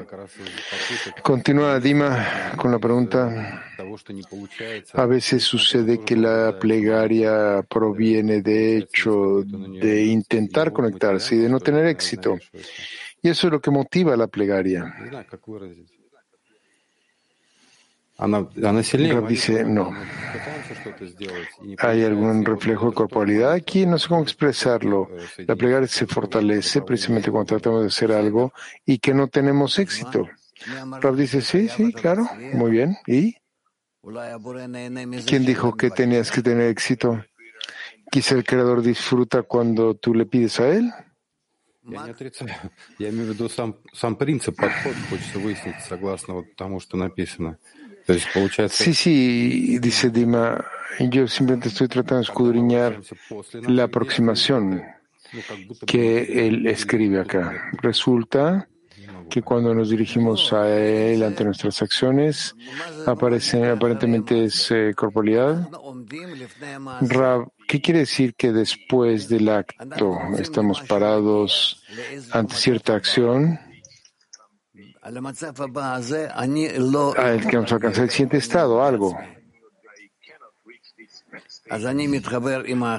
Continúa 1.22 1.80
Dima 1.80 2.54
con 2.58 2.72
la 2.72 2.80
pregunta. 2.80 3.71
A 4.94 5.06
veces 5.06 5.44
sucede 5.44 6.02
que 6.02 6.16
la 6.16 6.58
plegaria 6.60 7.66
proviene 7.68 8.42
de 8.42 8.78
hecho 8.78 9.44
de 9.44 10.06
intentar 10.06 10.72
conectarse 10.72 11.36
y 11.36 11.40
de 11.40 11.50
no 11.50 11.60
tener 11.60 11.86
éxito. 11.86 12.38
Y 13.22 13.30
eso 13.30 13.48
es 13.48 13.54
lo 13.54 13.62
que 13.62 13.72
motiva 13.72 14.16
la 14.18 14.28
plegaria. 14.28 14.94
Rab 18.22 19.28
dice, 19.28 19.64
no. 19.64 19.92
¿Hay 21.80 22.04
algún 22.04 22.46
reflejo 22.46 22.90
de 22.90 22.94
corporalidad 22.94 23.52
aquí? 23.54 23.88
No 23.88 23.98
sé 23.98 24.08
cómo 24.08 24.22
expresarlo. 24.22 25.10
La 25.48 25.56
plegaria 25.56 25.88
se 25.88 26.06
fortalece 26.06 26.84
precisamente 26.84 27.32
cuando 27.32 27.48
tratamos 27.48 27.82
de 27.82 27.88
hacer 27.88 28.12
algo 28.12 28.54
y 28.86 29.00
que 29.00 29.16
no 29.16 29.28
tenemos 29.28 29.80
éxito. 29.80 30.30
Rab 31.02 31.16
dice, 31.16 31.42
sí, 31.42 31.68
sí, 31.68 31.92
claro, 31.94 32.30
muy 32.54 32.70
bien. 32.70 32.96
¿Y? 33.08 33.36
¿Quién 35.27 35.45
dijo 35.45 35.77
que 35.77 35.91
tenías 35.91 36.31
que 36.31 36.43
tener 36.43 36.69
éxito? 36.69 37.25
Quizá 38.11 38.37
el 38.37 38.45
creador 38.45 38.83
disfruta 38.83 39.43
cuando 39.43 39.95
tú 39.95 40.15
le 40.15 40.27
pides 40.27 40.61
a 40.61 40.69
él. 40.69 40.93
Я 41.89 42.03
не 42.03 42.11
отрицаю. 42.11 42.51
Я 42.99 43.11
имею 43.11 43.27
в 43.27 43.35
виду 43.35 43.49
сам, 43.49 43.77
сам 43.93 44.17
принцип, 44.17 44.57
подход 44.57 44.95
хочется 45.09 45.39
выяснить, 45.39 45.77
согласно 45.89 46.35
вот 46.35 46.57
тому, 46.57 46.81
что 46.81 46.97
написано. 46.97 47.59
Sí, 48.71 48.95
sí, 48.95 49.79
dice 49.81 50.11
Dima, 50.11 50.65
yo 51.01 51.27
simplemente 51.27 51.69
estoy 51.69 51.89
tratando 51.89 52.19
de 52.19 52.23
escudriñar 52.23 53.01
la 53.67 53.85
aproximación 53.85 54.85
que 55.87 56.47
él 56.47 56.69
escribe 56.69 57.21
acá. 57.21 57.71
Resulta 57.83 58.69
que 59.32 59.42
cuando 59.42 59.74
nos 59.74 59.90
dirigimos 59.90 60.52
a 60.52 60.70
él 60.70 61.24
ante 61.24 61.46
nuestras 61.46 61.82
acciones, 61.82 62.54
aparece, 63.08 63.70
aparentemente 63.70 64.44
es 64.44 64.70
eh, 64.72 64.94
corporalidad. 64.96 65.70
¿qué 67.68 67.82
quiere 67.82 68.02
decir 68.02 68.36
que 68.36 68.52
después 68.52 69.30
del 69.30 69.48
acto 69.48 70.20
estamos 70.38 70.82
parados 70.82 71.82
ante 72.32 72.56
cierta 72.56 72.94
acción? 72.94 73.58
al 77.18 77.48
que 77.48 77.56
vamos 77.56 77.72
a 77.72 77.76
alcanzar 77.76 78.04
el 78.04 78.10
siguiente 78.12 78.38
estado, 78.38 78.84
algo. 78.84 79.18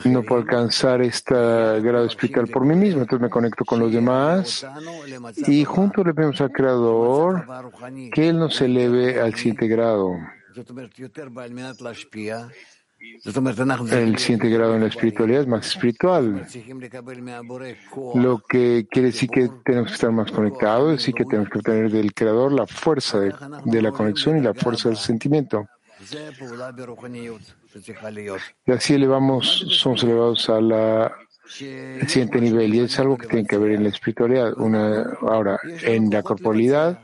No 0.06 0.22
puedo 0.22 0.40
alcanzar 0.40 1.02
este 1.02 1.34
grado 1.34 2.06
espiritual 2.06 2.48
por 2.48 2.64
mí 2.64 2.74
mismo, 2.74 3.02
entonces 3.02 3.22
me 3.22 3.30
conecto 3.30 3.64
con 3.64 3.80
los 3.80 3.92
demás 3.92 4.66
y 5.46 5.64
juntos 5.64 6.06
le 6.06 6.14
pedimos 6.14 6.40
al 6.40 6.50
Creador 6.50 7.46
que 8.12 8.28
Él 8.28 8.38
nos 8.38 8.60
eleve 8.62 9.20
al 9.20 9.34
siguiente 9.34 9.68
grado. 9.68 10.12
El 13.90 14.18
siguiente 14.18 14.48
grado 14.48 14.74
en 14.76 14.80
la 14.82 14.86
espiritualidad 14.86 15.42
es 15.42 15.48
más 15.48 15.66
espiritual. 15.66 16.46
Lo 18.14 18.38
que 18.48 18.86
quiere 18.90 19.08
decir 19.08 19.28
que 19.28 19.50
tenemos 19.64 19.88
que 19.88 19.94
estar 19.94 20.12
más 20.12 20.30
conectados, 20.30 20.92
decir 20.92 21.14
que 21.14 21.24
tenemos 21.24 21.50
que 21.50 21.58
obtener 21.58 21.90
del 21.90 22.14
Creador 22.14 22.52
la 22.52 22.66
fuerza 22.66 23.18
de, 23.18 23.82
la 23.82 23.90
conexión 23.90 24.38
y 24.38 24.40
la 24.40 24.54
fuerza 24.54 24.88
del 24.88 24.98
sentimiento. 24.98 25.66
Y 28.66 28.72
así 28.72 28.94
elevamos, 28.94 29.66
somos 29.70 30.02
elevados 30.04 30.48
a 30.50 30.60
la 30.60 31.16
siguiente 31.46 32.40
nivel 32.40 32.74
y 32.74 32.80
es 32.80 32.98
algo 32.98 33.16
que 33.16 33.26
tiene 33.26 33.46
que 33.46 33.58
ver 33.58 33.72
en 33.72 33.82
la 33.84 33.88
espiritualidad. 33.90 34.54
Ahora, 35.22 35.58
en 35.82 36.10
la 36.10 36.22
corporalidad, 36.22 37.00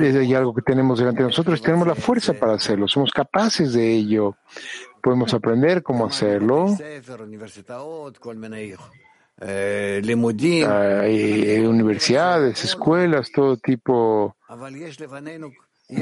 es 0.00 0.34
algo 0.34 0.54
que 0.54 0.62
tenemos 0.62 0.98
delante 0.98 1.22
de 1.22 1.28
nosotros, 1.28 1.60
tenemos 1.60 1.86
la 1.86 1.94
fuerza 1.94 2.32
para 2.32 2.54
hacerlo, 2.54 2.88
somos 2.88 3.10
capaces 3.10 3.74
de 3.74 3.92
ello, 3.92 4.36
podemos 5.02 5.34
aprender 5.34 5.82
cómo 5.82 6.06
hacerlo. 6.06 6.74
Hay 10.64 11.58
universidades, 11.60 12.64
escuelas, 12.64 13.30
todo 13.30 13.56
tipo. 13.56 14.34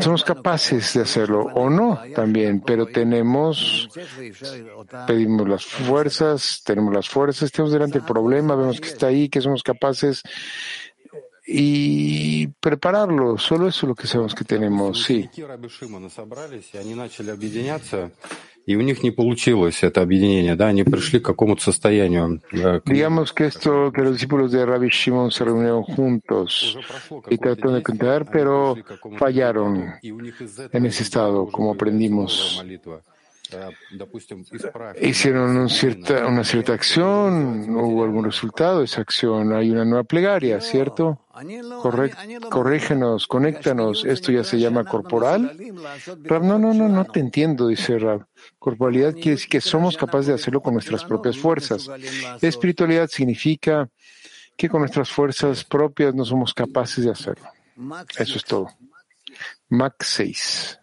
Somos 0.01 0.25
capaces 0.25 0.95
de 0.95 1.03
hacerlo 1.03 1.43
o 1.55 1.71
no 1.71 2.01
también, 2.13 2.61
pero 2.61 2.87
tenemos, 2.87 3.89
pedimos 5.07 5.49
las 5.49 5.65
fuerzas, 5.65 6.63
tenemos 6.65 6.93
las 6.93 7.09
fuerzas, 7.09 7.53
tenemos 7.53 7.73
delante 7.73 7.99
el 7.99 8.05
problema, 8.05 8.57
vemos 8.57 8.81
que 8.81 8.89
está 8.89 9.07
ahí, 9.07 9.29
que 9.29 9.41
somos 9.41 9.63
capaces 9.63 10.23
y 11.47 12.49
prepararlo. 12.49 13.39
Solo 13.39 13.69
eso 13.69 13.87
es 13.87 13.89
lo 13.89 13.95
que 13.95 14.09
sabemos 14.09 14.35
que 14.35 14.45
tenemos, 14.45 15.05
sí. 15.05 15.31
Digamos 22.85 23.33
que 23.33 23.47
esto, 23.47 23.93
que 23.93 24.03
los 24.03 24.15
discípulos 24.15 24.51
de 24.51 24.67
Rabbi 24.67 24.89
Shimon 24.89 25.31
se 25.31 25.45
reunieron 25.45 25.85
juntos 25.85 26.77
y 27.31 27.39
trataron 27.39 27.75
de 27.75 27.83
cantar, 27.85 28.29
pero 28.29 28.77
fallaron 29.19 29.95
en 30.03 30.87
ese 30.87 31.05
estado, 31.05 31.47
como 31.47 31.73
aprendimos. 31.73 32.61
Hicieron 35.01 35.57
un 35.57 35.69
cierta, 35.69 36.27
una 36.27 36.45
cierta 36.45 36.73
acción, 36.73 37.69
hubo 37.71 38.05
algún 38.05 38.25
resultado 38.25 38.81
de 38.81 38.87
esa 38.87 39.01
acción, 39.01 39.53
hay 39.53 39.71
una 39.71 39.85
nueva 39.85 40.05
plegaria, 40.05 40.61
¿cierto? 40.61 41.21
corrígenos, 42.51 43.27
conéctanos, 43.27 44.05
esto 44.05 44.33
ya 44.33 44.43
se 44.43 44.59
llama 44.59 44.85
corporal. 44.85 45.57
Rab, 46.25 46.43
no, 46.45 46.59
no, 46.59 46.73
no, 46.73 46.89
no 46.89 47.05
te 47.05 47.21
entiendo, 47.21 47.69
dice 47.69 47.99
Rab. 47.99 48.27
Corporalidad 48.59 49.13
quiere 49.13 49.33
decir 49.33 49.49
que 49.49 49.61
somos 49.61 49.97
capaces 49.97 50.29
de 50.29 50.35
hacerlo 50.35 50.63
con 50.63 50.75
nuestras 50.75 51.05
propias 51.05 51.37
fuerzas. 51.37 51.89
Espiritualidad 52.41 53.09
significa 53.09 53.89
que 54.57 54.69
con 54.69 54.81
nuestras 54.81 55.11
fuerzas 55.11 55.65
propias 55.65 56.15
no 56.15 56.25
somos 56.25 56.55
capaces 56.55 57.05
de 57.05 57.11
hacerlo. 57.11 57.49
Eso 58.19 58.39
es 58.39 58.45
todo. 58.45 58.69
Max 59.69 60.07
6. 60.07 60.81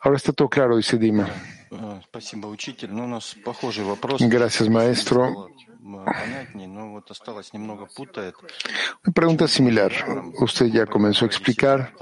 Ahora 0.00 0.16
está 0.16 0.32
todo 0.32 0.48
claro, 0.48 0.76
dice 0.76 0.96
Dima. 0.96 1.28
Gracias, 4.28 4.68
maestro. 4.68 5.48
Una 9.04 9.12
pregunta 9.14 9.48
similar. 9.48 9.92
Usted 10.38 10.66
ya 10.66 10.86
comenzó 10.86 11.24
a 11.24 11.28
explicar, 11.28 11.94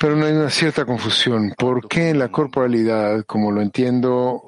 pero 0.00 0.16
no 0.16 0.26
hay 0.26 0.32
una 0.32 0.50
cierta 0.50 0.84
confusión. 0.84 1.52
¿Por 1.58 1.88
qué 1.88 2.10
en 2.10 2.18
la 2.18 2.30
corporalidad, 2.30 3.24
como 3.24 3.50
lo 3.50 3.60
entiendo, 3.60 4.42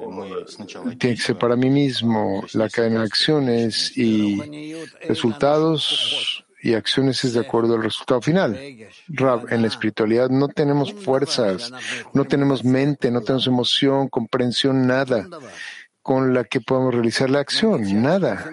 tiene 0.98 1.16
que 1.16 1.22
ser 1.22 1.36
para 1.38 1.56
mí 1.56 1.68
mismo 1.68 2.44
la 2.52 2.68
cadena 2.70 3.00
de 3.00 3.06
acciones 3.06 3.96
y 3.96 4.40
resultados? 5.06 6.43
Y 6.64 6.74
acciones 6.74 7.22
es 7.24 7.34
de 7.34 7.40
acuerdo 7.40 7.74
al 7.74 7.82
resultado 7.82 8.22
final. 8.22 8.58
Rab, 9.08 9.52
en 9.52 9.60
la 9.60 9.68
espiritualidad 9.68 10.30
no 10.30 10.48
tenemos 10.48 10.94
fuerzas, 10.94 11.70
no 12.14 12.24
tenemos 12.24 12.64
mente, 12.64 13.10
no 13.10 13.20
tenemos 13.20 13.46
emoción, 13.46 14.08
comprensión, 14.08 14.86
nada 14.86 15.28
con 16.00 16.34
la 16.34 16.44
que 16.44 16.60
podamos 16.60 16.94
realizar 16.94 17.30
la 17.30 17.40
acción, 17.40 18.02
nada. 18.02 18.50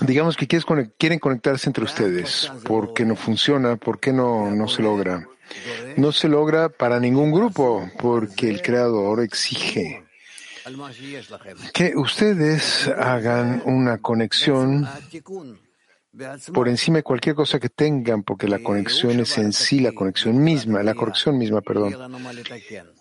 Digamos 0.00 0.36
que 0.36 0.46
quieren 0.46 1.18
conectarse 1.18 1.68
entre 1.68 1.84
ustedes. 1.84 2.50
¿Por 2.64 2.94
qué 2.94 3.04
no 3.04 3.16
funciona? 3.16 3.76
¿Por 3.76 3.98
qué 3.98 4.12
no, 4.12 4.50
no 4.52 4.68
se 4.68 4.82
logra? 4.82 5.26
No 5.96 6.12
se 6.12 6.28
logra 6.28 6.68
para 6.68 7.00
ningún 7.00 7.32
grupo, 7.32 7.90
porque 8.00 8.48
el 8.48 8.62
Creador 8.62 9.20
exige 9.20 10.03
que 11.72 11.96
ustedes 11.96 12.88
hagan 12.88 13.62
una 13.66 13.98
conexión 13.98 14.88
por 16.52 16.68
encima 16.68 16.98
de 16.98 17.02
cualquier 17.02 17.34
cosa 17.34 17.58
que 17.58 17.68
tengan, 17.68 18.22
porque 18.22 18.46
la 18.46 18.60
conexión 18.60 19.18
es 19.20 19.36
en 19.36 19.52
sí 19.52 19.80
la 19.80 19.92
conexión 19.92 20.42
misma, 20.42 20.82
la 20.82 20.94
corrección 20.94 21.36
misma, 21.36 21.60
perdón, 21.60 21.94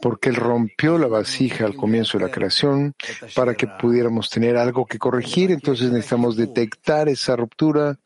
porque 0.01 0.29
Él 0.29 0.35
rompió 0.35 0.97
la 0.97 1.07
vasija 1.07 1.65
al 1.65 1.75
comienzo 1.75 2.17
de 2.17 2.25
la 2.25 2.31
creación 2.31 2.95
para 3.35 3.53
que 3.53 3.67
pudiéramos 3.67 4.29
tener 4.29 4.57
algo 4.57 4.85
que 4.85 4.97
corregir, 4.97 5.51
entonces 5.51 5.91
necesitamos 5.91 6.35
detectar 6.35 7.07
esa 7.07 7.35
ruptura 7.35 7.99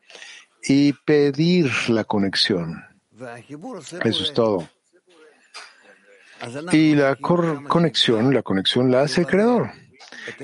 y 0.61 0.93
pedir 0.93 1.71
la 1.87 2.03
conexión. 2.03 2.83
Eso 4.03 4.23
es 4.23 4.33
todo. 4.33 4.69
Y 6.71 6.95
la 6.95 7.15
conexión, 7.15 8.33
la 8.33 8.43
conexión 8.43 8.91
la 8.91 9.01
hace 9.01 9.21
el 9.21 9.27
Creador. 9.27 9.71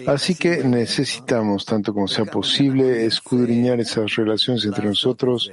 Así 0.07 0.35
que 0.35 0.63
necesitamos, 0.63 1.65
tanto 1.65 1.93
como 1.93 2.07
sea 2.07 2.25
posible, 2.25 3.05
escudriñar 3.05 3.79
esas 3.79 4.15
relaciones 4.15 4.65
entre 4.65 4.85
nosotros 4.85 5.51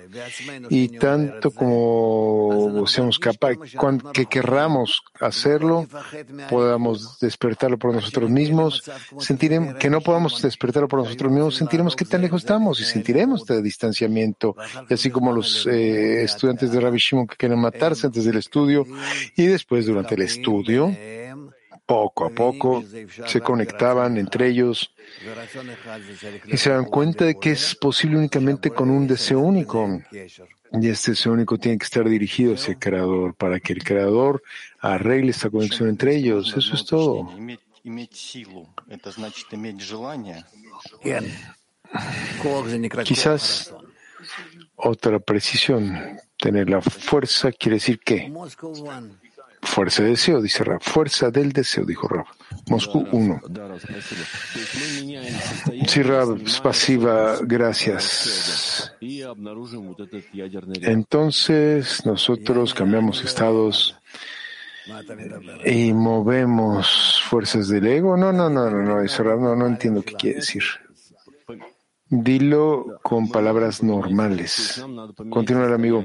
y 0.69 0.89
tanto 0.89 1.51
como 1.51 2.87
seamos 2.87 3.19
capaces, 3.19 3.59
que 4.13 4.27
querramos 4.27 5.03
hacerlo, 5.21 5.87
podamos 6.49 7.19
despertarlo 7.21 7.79
por 7.79 7.95
nosotros 7.95 8.31
mismos, 8.31 8.83
sentiremos 9.19 9.75
que 9.77 9.91
no 9.91 10.01
podamos 10.01 10.41
despertarlo 10.41 10.89
por 10.89 11.01
nosotros 11.01 11.33
mismos, 11.33 11.57
sentiremos 11.57 11.97
que 11.97 12.05
tan 12.05 12.23
lejos 12.23 12.43
estamos 12.43 12.81
y 12.81 12.85
sentiremos 12.85 13.43
este 13.43 13.63
distanciamiento. 13.63 14.57
Y 14.89 14.95
así 14.95 15.11
como 15.11 15.33
los 15.33 15.67
eh, 15.67 16.23
estudiantes 16.23 16.73
de 16.73 16.81
Rabbi 16.81 16.99
Shimon 16.99 17.27
que 17.27 17.37
quieren 17.37 17.61
matarse 17.61 18.07
antes 18.07 18.25
del 18.25 18.37
estudio 18.37 18.87
y 19.37 19.47
después 19.47 19.87
durante 19.87 20.15
el 20.15 20.23
estudio, 20.23 20.95
poco 21.91 22.25
a 22.25 22.31
poco 22.31 22.85
se 23.27 23.41
conectaban 23.41 24.17
entre 24.17 24.47
ellos 24.47 24.93
y 26.47 26.57
se 26.57 26.71
dan 26.71 26.85
cuenta 26.85 27.25
de 27.25 27.35
que 27.35 27.51
es 27.51 27.75
posible 27.75 28.17
únicamente 28.17 28.71
con 28.71 28.91
un 28.91 29.09
deseo 29.09 29.41
único. 29.41 30.01
Y 30.73 30.89
este 30.89 31.11
deseo 31.11 31.33
único 31.33 31.59
tiene 31.59 31.79
que 31.79 31.85
estar 31.85 32.09
dirigido 32.09 32.55
hacia 32.55 32.75
el 32.75 32.79
Creador 32.79 33.35
para 33.35 33.59
que 33.59 33.73
el 33.73 33.83
Creador 33.83 34.41
arregle 34.79 35.33
esta 35.33 35.51
conexión 35.51 35.89
entre 35.89 36.15
ellos. 36.15 36.55
Eso 36.57 36.77
es 36.77 36.85
todo. 36.85 37.29
Quizás 43.03 43.75
otra 44.77 45.19
precisión. 45.19 46.21
Tener 46.39 46.71
la 46.71 46.81
fuerza 46.81 47.51
quiere 47.53 47.77
decir 47.77 47.99
que 47.99 48.33
Fuerza 49.63 50.03
de 50.03 50.11
deseo, 50.11 50.41
dice 50.41 50.65
Rab. 50.65 50.81
Fuerza 50.83 51.31
del 51.31 51.53
deseo, 51.53 51.85
dijo 51.85 52.09
Rab. 52.09 52.27
Moscú 52.69 53.07
1. 53.13 53.43
Sí, 55.87 56.03
Rab, 56.03 56.39
pasiva, 56.63 57.39
gracias. 57.43 58.93
Entonces 60.83 62.07
nosotros 62.07 62.75
cambiamos 62.75 63.23
estados 63.25 63.97
y 65.65 65.93
movemos 65.93 67.23
fuerzas 67.29 67.69
del 67.69 67.87
ego. 67.87 68.17
No, 68.17 68.33
no, 68.33 68.49
no, 68.49 68.71
no, 68.71 68.83
no, 68.83 69.03
no, 69.03 69.57
no 69.57 69.67
entiendo 69.67 70.03
qué 70.03 70.15
quiere 70.15 70.37
decir. 70.37 70.65
Dilo 72.13 72.99
con 73.03 73.31
palabras 73.31 73.85
normales. 73.85 74.85
Continúa 75.31 75.67
el 75.67 75.75
amigo. 75.75 76.05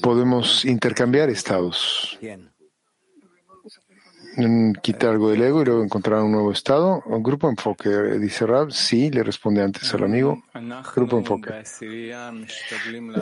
Podemos 0.00 0.64
intercambiar 0.64 1.28
estados. 1.28 2.18
Quitar 4.82 5.10
algo 5.10 5.28
del 5.28 5.42
ego 5.42 5.60
y 5.60 5.64
luego 5.66 5.84
encontrar 5.84 6.22
un 6.22 6.32
nuevo 6.32 6.50
estado. 6.50 7.02
Un 7.04 7.22
grupo 7.22 7.50
enfoque, 7.50 7.90
dice 8.18 8.46
Rab. 8.46 8.72
Sí, 8.72 9.10
le 9.10 9.22
responde 9.22 9.62
antes 9.62 9.92
al 9.92 10.04
amigo. 10.04 10.42
Grupo 10.96 11.18
enfoque. 11.18 11.62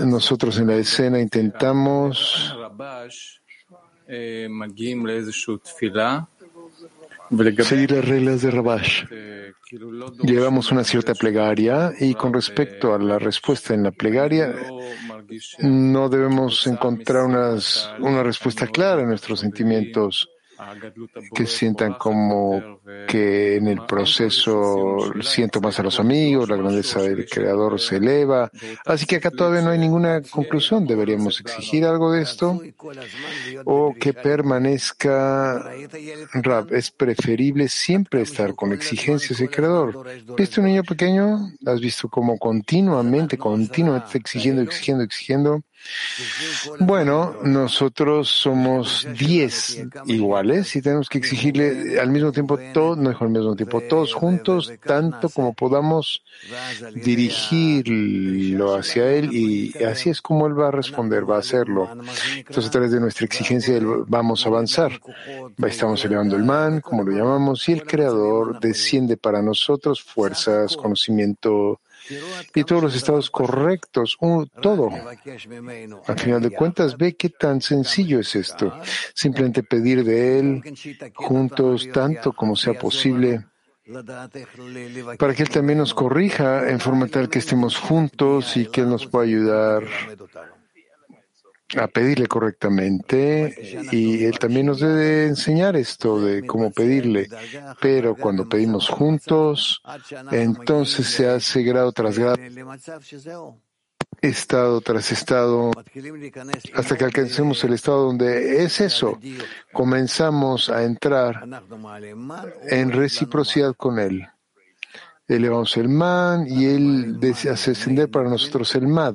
Nosotros 0.07 0.61
en 0.61 0.69
la 0.69 0.77
escena 0.77 1.19
intentamos 1.19 2.57
seguir 7.65 7.93
las 7.93 8.05
reglas 8.05 8.43
de 8.43 8.51
Rabash. 8.51 9.05
Llevamos 10.23 10.73
una 10.73 10.85
cierta 10.85 11.15
plegaria. 11.15 11.93
Y 11.99 12.15
con 12.15 12.33
respecto 12.33 12.95
a 12.95 12.99
la 12.99 13.19
respuesta 13.19 13.75
en 13.75 13.85
la 13.85 13.93
plegaria, 13.93 14.55
no 15.61 16.09
debemos 16.09 16.67
encontrar 16.67 17.27
unas, 17.27 17.91
una 18.01 18.23
respuesta 18.23 18.67
clara 18.67 19.03
en 19.03 19.09
nuestros 19.09 19.41
sentimientos 19.41 20.29
que 21.35 21.47
sientan 21.47 21.95
como 21.95 22.81
que 23.09 23.57
en 23.57 23.69
el 23.69 23.85
proceso 23.87 24.99
siento 25.23 25.61
más 25.61 25.79
a 25.79 25.83
los 25.83 25.99
amigos, 26.01 26.49
la 26.49 26.57
grandeza 26.57 27.03
del 27.03 27.29
creador 27.29 27.81
se 27.81 27.97
eleva. 27.97 28.51
Así 28.85 29.07
que 29.07 29.17
acá 29.17 29.31
todavía 29.31 29.63
no 29.63 29.71
hay 29.71 29.79
ninguna 29.79 30.21
conclusión. 30.23 30.87
¿Deberíamos 30.87 31.41
exigir 31.41 31.85
algo 31.85 32.13
de 32.13 32.23
esto? 32.23 32.61
¿O 33.65 33.95
que 33.95 34.13
permanezca 34.13 35.71
Rab? 36.35 36.73
Es 36.73 36.91
preferible 36.91 37.69
siempre 37.69 38.23
estar 38.23 38.55
con 38.55 38.73
exigencias 38.73 39.39
del 39.39 39.51
creador. 39.51 40.07
¿Viste 40.37 40.61
un 40.61 40.67
niño 40.67 40.85
pequeño? 40.85 41.51
¿Has 41.67 41.81
visto 41.81 42.09
cómo 42.09 42.39
continuamente, 42.39 43.39
continuamente 43.39 44.19
exigiendo, 44.19 44.63
exigiendo, 44.63 45.05
exigiendo? 45.05 45.63
Bueno, 46.81 47.37
nosotros 47.43 48.29
somos 48.29 49.07
diez 49.19 49.83
iguales 50.07 50.77
y 50.77 50.83
tenemos 50.83 51.09
que 51.09 51.19
exigirle 51.19 51.99
al 52.01 52.11
mismo 52.11 52.33
tiempo 52.33 52.59
todos, 52.73 52.99
no 52.99 53.11
al 53.11 53.29
mismo 53.29 53.57
tiempo, 53.57 53.81
todos 53.83 54.15
juntos, 54.15 54.73
tanto 54.85 55.29
como 55.29 55.55
podamos 55.55 56.23
dirigirlo 56.95 58.75
hacia 58.75 59.11
él 59.13 59.33
y 59.33 59.73
así 59.85 60.11
es 60.11 60.21
como 60.21 60.47
él 60.47 60.59
va 60.59 60.69
a 60.69 60.73
responder, 60.73 61.29
va 61.29 61.37
a 61.37 61.41
hacerlo. 61.41 61.89
Entonces 62.37 62.67
a 62.67 62.71
través 62.71 62.91
de 62.91 63.01
nuestra 63.01 63.27
exigencia 63.27 63.81
vamos 64.07 64.45
a 64.45 64.49
avanzar. 64.49 65.01
Estamos 65.67 66.05
elevando 66.05 66.37
el 66.37 66.45
man, 66.45 66.81
como 66.81 67.03
lo 67.03 67.13
llamamos, 67.13 67.69
y 67.69 67.73
el 67.73 67.85
creador 67.85 68.61
desciende 68.61 69.17
para 69.17 69.43
nosotros 69.43 70.03
fuerzas, 70.03 70.77
conocimiento, 70.77 71.81
y 72.55 72.65
todos 72.65 72.83
los 72.83 72.97
estados 72.97 73.31
correctos, 73.31 74.17
todo. 74.61 74.91
Al 76.07 76.19
final 76.19 76.43
de 76.43 76.51
cuentas, 76.51 76.97
ve 76.97 77.17
qué 77.17 77.31
tan 77.31 77.61
sencillo 77.61 78.21
es 78.21 78.35
esto. 78.37 78.73
Simplemente 79.15 79.63
pedir 79.63 80.05
de 80.05 80.39
Él 80.39 80.63
juntos 81.15 81.89
tanto 81.93 82.33
como 82.33 82.57
sea 82.57 82.75
posible 82.75 83.45
para 85.19 85.35
que 85.35 85.43
Él 85.43 85.49
también 85.49 85.79
nos 85.79 85.95
corrija 85.95 86.71
en 86.71 86.79
forma 86.79 87.09
tal 87.09 87.29
que 87.29 87.41
estemos 87.41 87.77
juntos 87.77 88.57
y 88.57 88.67
que 88.67 88.83
Él 88.83 88.91
nos 88.91 89.07
pueda 89.07 89.25
ayudar 89.25 89.83
a 91.77 91.87
pedirle 91.87 92.27
correctamente 92.27 93.89
y 93.93 94.25
él 94.25 94.39
también 94.39 94.67
nos 94.67 94.81
debe 94.81 95.27
enseñar 95.27 95.77
esto 95.77 96.21
de 96.21 96.47
cómo 96.47 96.71
pedirle. 96.71 97.29
Pero 97.81 98.15
cuando 98.17 98.49
pedimos 98.49 98.89
juntos, 98.89 99.83
entonces 100.31 101.07
se 101.07 101.29
hace 101.29 101.63
grado 101.63 101.93
tras 101.93 102.19
grado, 102.19 102.37
estado 104.21 104.81
tras 104.81 105.13
estado, 105.13 105.71
hasta 106.75 106.97
que 106.97 107.05
alcancemos 107.05 107.63
el 107.65 107.75
estado 107.75 108.07
donde 108.07 108.65
es 108.65 108.81
eso. 108.81 109.19
Comenzamos 109.73 110.69
a 110.71 110.83
entrar 110.83 111.47
en 112.69 112.91
reciprocidad 112.91 113.75
con 113.75 113.99
él. 113.99 114.27
Elevamos 115.29 115.77
el 115.77 115.89
man 115.89 116.45
y 116.49 116.65
él 116.67 117.21
hace 117.49 117.71
ascender 117.71 118.11
para 118.11 118.29
nosotros 118.29 118.75
el 118.75 118.89
mad 118.89 119.15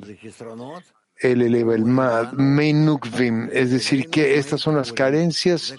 él 1.18 1.42
eleva 1.42 1.74
el 1.74 1.84
mad, 1.84 2.32
meinukvim, 2.32 3.48
es 3.52 3.70
decir, 3.70 4.08
que 4.10 4.38
estas 4.38 4.60
son 4.60 4.76
las 4.76 4.92
carencias, 4.92 5.74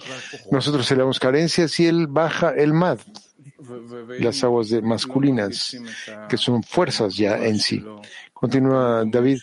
nosotros 0.50 0.90
elevamos 0.90 1.20
carencias 1.20 1.78
y 1.80 1.86
él 1.86 2.06
baja 2.06 2.50
el 2.50 2.72
mad, 2.72 2.98
las 4.18 4.42
aguas 4.42 4.68
de 4.70 4.82
masculinas, 4.82 5.76
que 6.28 6.36
son 6.36 6.62
fuerzas 6.62 7.16
ya 7.16 7.38
en 7.38 7.58
sí. 7.58 7.84
Continúa 8.32 9.04
David. 9.06 9.38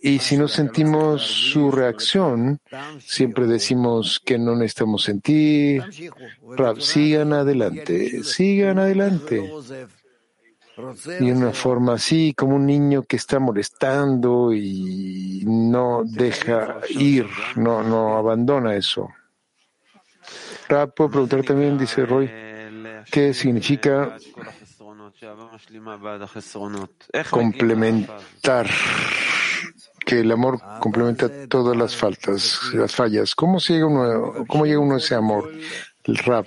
Y 0.00 0.20
si 0.20 0.36
no 0.36 0.46
sentimos 0.46 1.22
su 1.22 1.72
reacción, 1.72 2.60
siempre 3.04 3.46
decimos 3.46 4.20
que 4.24 4.38
no 4.38 4.54
necesitamos 4.54 5.02
sentir. 5.02 5.82
sigan 6.78 7.32
adelante, 7.32 8.22
sigan 8.22 8.78
adelante 8.78 9.50
y 11.20 11.30
una 11.30 11.52
forma 11.52 11.94
así, 11.94 12.34
como 12.34 12.56
un 12.56 12.66
niño 12.66 13.02
que 13.02 13.16
está 13.16 13.38
molestando 13.38 14.52
y 14.52 15.42
no 15.46 16.02
deja 16.04 16.80
ir, 16.90 17.26
no, 17.56 17.82
no 17.82 18.16
abandona 18.16 18.76
eso. 18.76 19.08
puedo 20.68 21.10
preguntar 21.10 21.42
también, 21.42 21.78
dice 21.78 22.06
Roy, 22.06 22.30
¿qué 23.10 23.34
significa 23.34 24.16
complementar? 27.30 28.70
Que 30.06 30.20
el 30.20 30.30
amor 30.30 30.60
complementa 30.80 31.28
todas 31.48 31.76
las 31.76 31.94
faltas, 31.94 32.60
las 32.72 32.94
fallas. 32.94 33.34
¿Cómo 33.34 33.58
llega 33.58 33.86
uno, 33.86 34.46
cómo 34.46 34.64
llega 34.64 34.78
uno 34.78 34.94
a 34.94 34.98
ese 34.98 35.14
amor? 35.14 35.52
El 36.04 36.16
rap. 36.18 36.46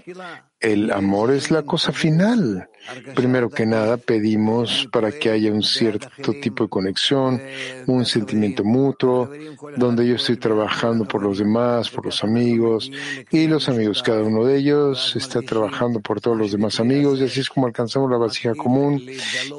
El 0.62 0.91
amor 0.91 1.32
es 1.32 1.52
la 1.52 1.63
cosa 1.63 1.91
final. 1.91 2.69
Primero 3.15 3.50
que 3.50 3.65
nada, 3.65 3.97
pedimos 3.97 4.88
para 4.91 5.12
que 5.12 5.30
haya 5.30 5.52
un 5.52 5.63
cierto 5.63 6.34
tipo 6.41 6.63
de 6.63 6.69
conexión, 6.69 7.41
un 7.88 8.06
sentimiento 8.06 8.63
mutuo, 8.63 9.30
donde 9.78 10.08
yo 10.08 10.15
estoy 10.15 10.38
trabajando 10.38 11.06
por 11.06 11.21
los 11.21 11.39
demás, 11.39 11.89
por 11.89 12.06
los 12.06 12.24
amigos, 12.24 12.91
y 13.30 13.47
los 13.47 13.69
amigos, 13.69 14.02
cada 14.02 14.24
uno 14.24 14.45
de 14.45 14.58
ellos 14.58 15.15
está 15.15 15.41
trabajando 15.41 16.00
por 16.00 16.21
todos 16.21 16.38
los 16.38 16.52
demás 16.52 16.80
amigos, 16.80 17.19
y 17.19 17.26
así 17.26 17.41
es 17.41 17.50
como 17.50 17.67
alcanzamos 17.67 18.10
la 18.10 18.17
vasija 18.17 18.56
común. 18.56 19.02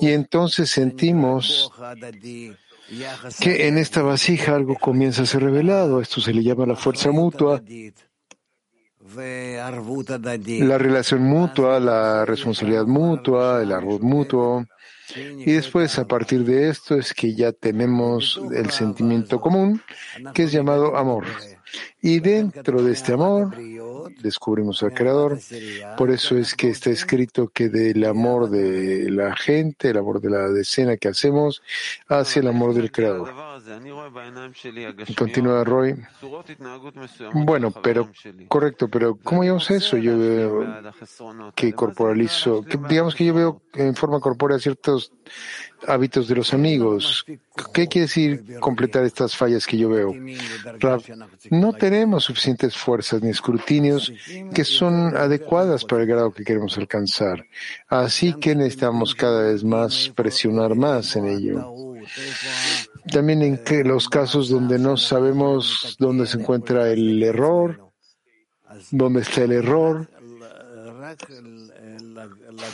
Y 0.00 0.10
entonces 0.10 0.70
sentimos 0.70 1.70
que 3.40 3.68
en 3.68 3.78
esta 3.78 4.02
vasija 4.02 4.54
algo 4.54 4.76
comienza 4.76 5.22
a 5.22 5.26
ser 5.26 5.42
revelado. 5.42 6.00
Esto 6.00 6.20
se 6.20 6.32
le 6.32 6.42
llama 6.42 6.66
la 6.66 6.76
fuerza 6.76 7.10
mutua 7.10 7.62
la 10.64 10.78
relación 10.78 11.22
mutua, 11.22 11.80
la 11.80 12.24
responsabilidad 12.24 12.86
mutua, 12.86 13.62
el 13.62 13.72
árbol 13.72 14.00
mutuo. 14.00 14.64
Y 15.14 15.52
después, 15.52 15.98
a 15.98 16.06
partir 16.06 16.44
de 16.44 16.68
esto, 16.70 16.96
es 16.96 17.12
que 17.12 17.34
ya 17.34 17.52
tenemos 17.52 18.40
el 18.54 18.70
sentimiento 18.70 19.40
común, 19.40 19.82
que 20.32 20.44
es 20.44 20.52
llamado 20.52 20.96
amor. 20.96 21.24
Y 22.00 22.20
dentro 22.20 22.82
de 22.82 22.92
este 22.92 23.12
amor 23.12 23.56
descubrimos 24.20 24.82
al 24.82 24.92
Creador. 24.92 25.38
Por 25.96 26.10
eso 26.10 26.36
es 26.36 26.54
que 26.54 26.68
está 26.68 26.90
escrito 26.90 27.48
que 27.48 27.68
del 27.68 28.04
amor 28.04 28.50
de 28.50 29.10
la 29.10 29.36
gente, 29.36 29.90
el 29.90 29.98
amor 29.98 30.20
de 30.20 30.30
la 30.30 30.48
decena 30.48 30.96
que 30.96 31.08
hacemos, 31.08 31.62
hacia 32.08 32.40
el 32.40 32.48
amor 32.48 32.74
del 32.74 32.90
Creador. 32.90 33.32
Y 35.06 35.14
continúa 35.14 35.64
Roy. 35.64 35.94
Bueno, 37.32 37.70
pero 37.70 38.10
correcto, 38.48 38.88
pero 38.88 39.16
¿cómo 39.22 39.44
llamamos 39.44 39.70
eso? 39.70 39.96
Yo 39.96 40.18
veo 40.18 40.66
que 41.54 41.72
corporalizo, 41.72 42.62
que, 42.64 42.78
digamos 42.88 43.14
que 43.14 43.24
yo 43.24 43.34
veo 43.34 43.62
en 43.74 43.94
forma 43.94 44.20
corpórea 44.20 44.58
ciertos 44.58 45.12
hábitos 45.86 46.28
de 46.28 46.36
los 46.36 46.54
amigos. 46.54 47.24
¿Qué 47.72 47.88
quiere 47.88 48.06
decir 48.06 48.58
completar 48.60 49.04
estas 49.04 49.36
fallas 49.36 49.66
que 49.66 49.78
yo 49.78 49.88
veo? 49.88 50.14
no 51.50 51.72
tenemos 51.72 52.24
suficientes 52.24 52.76
fuerzas 52.76 53.22
ni 53.22 53.30
escrutinios 53.30 54.12
que 54.54 54.64
son 54.64 55.16
adecuadas 55.16 55.84
para 55.84 56.02
el 56.02 56.08
grado 56.08 56.32
que 56.32 56.44
queremos 56.44 56.76
alcanzar. 56.78 57.44
Así 57.88 58.34
que 58.34 58.54
necesitamos 58.54 59.14
cada 59.14 59.44
vez 59.44 59.64
más 59.64 60.10
presionar 60.14 60.74
más 60.74 61.16
en 61.16 61.26
ello. 61.26 61.74
También 63.12 63.42
en 63.42 63.88
los 63.88 64.08
casos 64.08 64.48
donde 64.48 64.78
no 64.78 64.96
sabemos 64.96 65.96
dónde 65.98 66.26
se 66.26 66.38
encuentra 66.38 66.90
el 66.90 67.22
error, 67.22 67.92
dónde 68.90 69.20
está 69.20 69.42
el 69.42 69.52
error, 69.52 70.08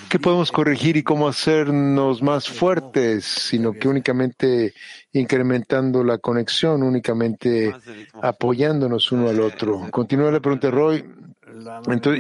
qué 0.09 0.19
podemos 0.19 0.53
corregir 0.53 0.97
y 0.97 1.03
cómo 1.03 1.29
hacernos 1.29 2.23
más 2.23 2.49
fuertes, 2.49 3.25
sino 3.25 3.73
que 3.73 3.89
únicamente 3.89 4.75
incrementando 5.13 6.05
la 6.05 6.19
conexión, 6.19 6.83
únicamente 6.83 7.75
apoyándonos 8.21 9.11
uno 9.13 9.29
al 9.29 9.41
otro. 9.41 9.89
Continúa 9.91 10.31
la 10.31 10.41
pregunta, 10.41 10.71
Roy. 10.71 11.05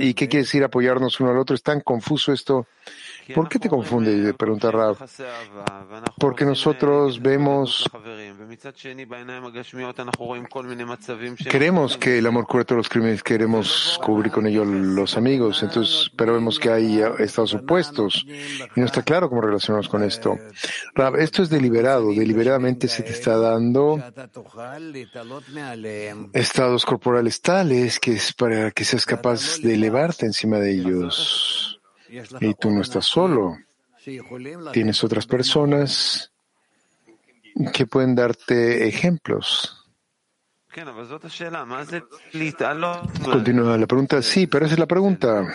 ¿Y 0.00 0.14
qué 0.14 0.28
quiere 0.28 0.44
decir 0.44 0.64
apoyarnos 0.64 1.20
uno 1.20 1.30
al 1.30 1.38
otro? 1.38 1.54
Es 1.54 1.62
tan 1.62 1.80
confuso 1.80 2.32
esto. 2.32 2.66
¿Por 3.34 3.48
qué 3.48 3.58
te 3.58 3.68
confunde? 3.68 4.34
Pregunta 4.34 4.70
Rab. 4.70 4.96
Porque 6.18 6.44
nosotros 6.44 7.20
vemos, 7.20 7.88
queremos 11.50 11.96
que 11.96 12.18
el 12.18 12.26
amor 12.26 12.46
cura 12.46 12.64
todos 12.64 12.78
los 12.78 12.88
crímenes, 12.88 13.22
queremos 13.22 14.00
cubrir 14.02 14.32
con 14.32 14.46
ello 14.46 14.64
los 14.64 15.16
amigos, 15.16 15.62
entonces, 15.62 16.10
pero 16.16 16.34
vemos 16.34 16.58
que 16.58 16.70
hay 16.70 17.00
estados 17.18 17.54
opuestos 17.54 18.26
y 18.74 18.80
no 18.80 18.86
está 18.86 19.02
claro 19.02 19.28
cómo 19.28 19.40
relacionarnos 19.40 19.88
con 19.88 20.02
esto. 20.02 20.38
Rab, 20.94 21.16
esto 21.16 21.42
es 21.42 21.50
deliberado, 21.50 22.10
deliberadamente 22.10 22.88
se 22.88 23.02
te 23.02 23.12
está 23.12 23.36
dando 23.36 24.02
estados 26.32 26.84
corporales 26.84 27.40
tales 27.40 27.98
que 27.98 28.12
es 28.12 28.32
para 28.32 28.70
que 28.70 28.84
seas 28.84 29.06
capaz 29.06 29.58
de 29.58 29.74
elevarte 29.74 30.26
encima 30.26 30.58
de 30.58 30.72
ellos. 30.72 31.77
Y 32.40 32.54
tú 32.54 32.70
no 32.70 32.82
estás 32.82 33.06
solo. 33.06 33.56
Tienes 34.72 35.04
otras 35.04 35.26
personas 35.26 36.32
que 37.72 37.86
pueden 37.86 38.14
darte 38.14 38.86
ejemplos. 38.86 39.74
Continúa 43.24 43.76
la 43.76 43.86
pregunta. 43.86 44.22
Sí, 44.22 44.46
pero 44.46 44.66
esa 44.66 44.74
es 44.74 44.78
la 44.78 44.86
pregunta. 44.86 45.46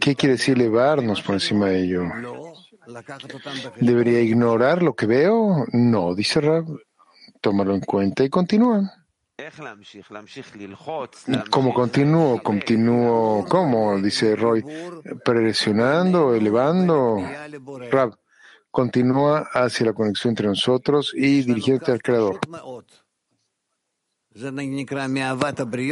¿Qué 0.00 0.14
quiere 0.14 0.36
decir 0.36 0.56
elevarnos 0.56 1.20
por 1.20 1.34
encima 1.34 1.66
de 1.66 1.82
ello? 1.84 2.02
¿Debería 3.80 4.20
ignorar 4.20 4.82
lo 4.82 4.94
que 4.94 5.06
veo? 5.06 5.66
No, 5.72 6.14
dice 6.14 6.40
Rab. 6.40 6.64
Tómalo 7.40 7.74
en 7.74 7.80
cuenta 7.80 8.24
y 8.24 8.30
continúa. 8.30 9.05
¿Cómo 11.50 11.74
continúo? 11.74 12.42
Continúo, 12.42 13.44
¿cómo? 13.46 14.00
Dice 14.00 14.34
Roy, 14.34 14.64
presionando, 15.22 16.34
elevando. 16.34 17.18
Rab, 17.90 18.18
continúa 18.70 19.46
hacia 19.52 19.86
la 19.86 19.92
conexión 19.92 20.32
entre 20.32 20.46
nosotros 20.46 21.12
y 21.14 21.42
dirigiéndote 21.42 21.92
al 21.92 22.02
Creador. 22.02 22.40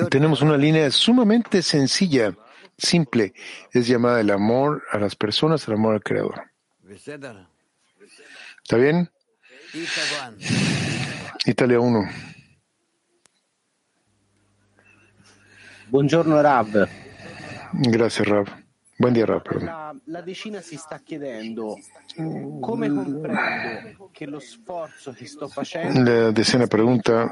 Tenemos 0.08 0.40
una 0.40 0.56
línea 0.56 0.90
sumamente 0.90 1.60
sencilla, 1.60 2.34
simple, 2.78 3.34
es 3.72 3.86
llamada 3.86 4.20
el 4.22 4.30
amor 4.30 4.84
a 4.90 4.98
las 4.98 5.16
personas, 5.16 5.68
el 5.68 5.74
amor 5.74 5.96
al 5.96 6.02
Creador. 6.02 6.50
¿Está 8.62 8.76
bien? 8.78 9.10
Italia 11.44 11.80
1. 11.80 12.33
Buongiorno 15.86 16.40
Rav. 16.40 16.88
Grazie 17.72 18.24
Rav. 18.24 18.48
Buen 18.96 19.12
día 19.12 19.26
Rav. 19.26 19.42
La, 19.60 19.94
la, 20.06 20.20
decina 20.22 20.60
si 20.60 20.76
sta 20.76 21.00
chiedendo 21.04 21.78
come 22.60 22.88
comprendo 22.88 24.08
che 24.10 24.26
lo 24.26 24.38
sforzo 24.38 25.12
che 25.12 25.26
sto 25.26 25.48
facendo. 25.48 26.10
La 26.10 26.30
decena 26.30 26.66
pregunta 26.66 27.30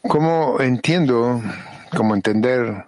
cómo 0.00 0.60
entiendo, 0.60 1.42
cómo 1.94 2.14
entender 2.14 2.86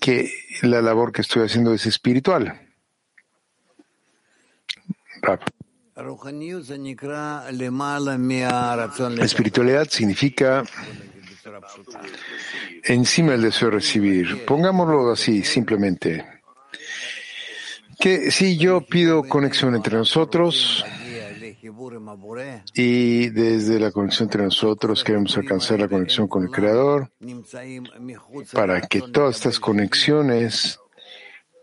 que 0.00 0.30
la 0.62 0.82
labor 0.82 1.12
que 1.12 1.20
estoy 1.20 1.44
haciendo 1.44 1.72
es 1.72 1.86
espiritual. 1.86 2.60
Rav. 5.20 5.40
Espiritualidad 9.20 9.86
significa 9.88 10.64
encima 12.84 13.32
del 13.32 13.42
deseo 13.42 13.68
de 13.68 13.76
recibir. 13.76 14.44
Pongámoslo 14.44 15.10
así, 15.10 15.42
simplemente. 15.42 16.24
Que 17.98 18.30
si 18.30 18.56
yo 18.56 18.80
pido 18.80 19.22
conexión 19.22 19.74
entre 19.74 19.96
nosotros 19.96 20.84
y 22.74 23.28
desde 23.28 23.78
la 23.78 23.90
conexión 23.90 24.26
entre 24.26 24.42
nosotros 24.42 25.04
queremos 25.04 25.36
alcanzar 25.36 25.80
la 25.80 25.88
conexión 25.88 26.26
con 26.26 26.44
el 26.44 26.50
Creador, 26.50 27.10
para 28.52 28.80
que 28.80 29.02
todas 29.02 29.36
estas 29.36 29.60
conexiones 29.60 30.80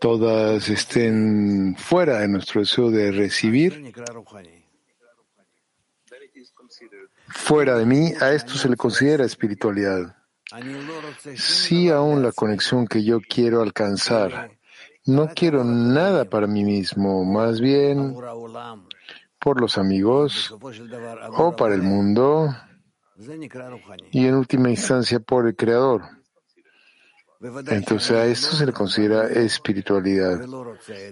todas 0.00 0.68
estén 0.70 1.76
fuera 1.76 2.20
de 2.20 2.28
nuestro 2.28 2.62
deseo 2.62 2.90
de 2.90 3.12
recibir, 3.12 3.92
fuera 7.28 7.76
de 7.76 7.86
mí, 7.86 8.12
a 8.20 8.32
esto 8.32 8.54
se 8.54 8.68
le 8.68 8.76
considera 8.76 9.24
espiritualidad. 9.24 10.16
Si 11.36 11.88
aún 11.88 12.22
la 12.22 12.32
conexión 12.32 12.86
que 12.86 13.04
yo 13.04 13.20
quiero 13.20 13.62
alcanzar, 13.62 14.50
no 15.06 15.28
quiero 15.28 15.64
nada 15.64 16.24
para 16.24 16.46
mí 16.46 16.64
mismo, 16.64 17.24
más 17.24 17.60
bien 17.60 18.16
por 19.38 19.60
los 19.60 19.78
amigos 19.78 20.54
o 21.36 21.56
para 21.56 21.74
el 21.74 21.82
mundo 21.82 22.54
y 24.10 24.26
en 24.26 24.34
última 24.34 24.70
instancia 24.70 25.20
por 25.20 25.46
el 25.46 25.56
Creador. 25.56 26.02
Entonces 27.68 28.10
a 28.10 28.26
esto 28.26 28.54
se 28.54 28.66
le 28.66 28.72
considera 28.72 29.26
espiritualidad. 29.28 30.40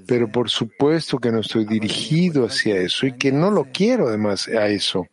Pero 0.07 0.31
por 0.31 0.51
supuesto 0.51 1.19
que 1.19 1.33
no 1.33 1.41
estoy 1.41 1.65
dirigido 1.65 2.45
hacia 2.45 2.77
eso 2.77 3.07
y 3.07 3.17
que 3.17 3.33
no 3.33 3.51
lo 3.51 3.65
quiero 3.73 4.09
además 4.09 4.47
a 4.49 4.67
eso. 4.67 5.07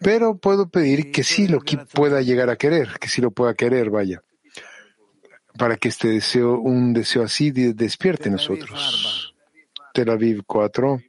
Pero 0.00 0.36
puedo 0.36 0.68
pedir 0.68 1.12
que 1.12 1.22
sí 1.22 1.46
lo 1.46 1.60
pueda 1.92 2.22
llegar 2.22 2.48
a 2.50 2.56
querer, 2.56 2.98
que 2.98 3.08
sí 3.08 3.20
lo 3.20 3.30
pueda 3.30 3.54
querer, 3.54 3.90
vaya, 3.90 4.22
para 5.58 5.76
que 5.76 5.88
este 5.88 6.08
deseo, 6.08 6.58
un 6.58 6.92
deseo 6.94 7.22
así 7.22 7.50
despierte 7.50 8.28
en 8.28 8.32
nosotros. 8.32 9.34
Tel 9.92 10.10
Aviv 10.10 10.42
4. 10.46 11.00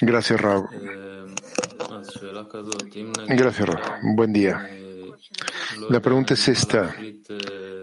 Gracias, 0.00 0.40
Raúl. 0.40 0.68
Gracias, 3.28 3.68
Raúl. 3.68 4.14
Buen 4.14 4.32
día. 4.32 4.68
La 5.88 6.00
pregunta 6.00 6.34
es 6.34 6.48
esta. 6.48 6.94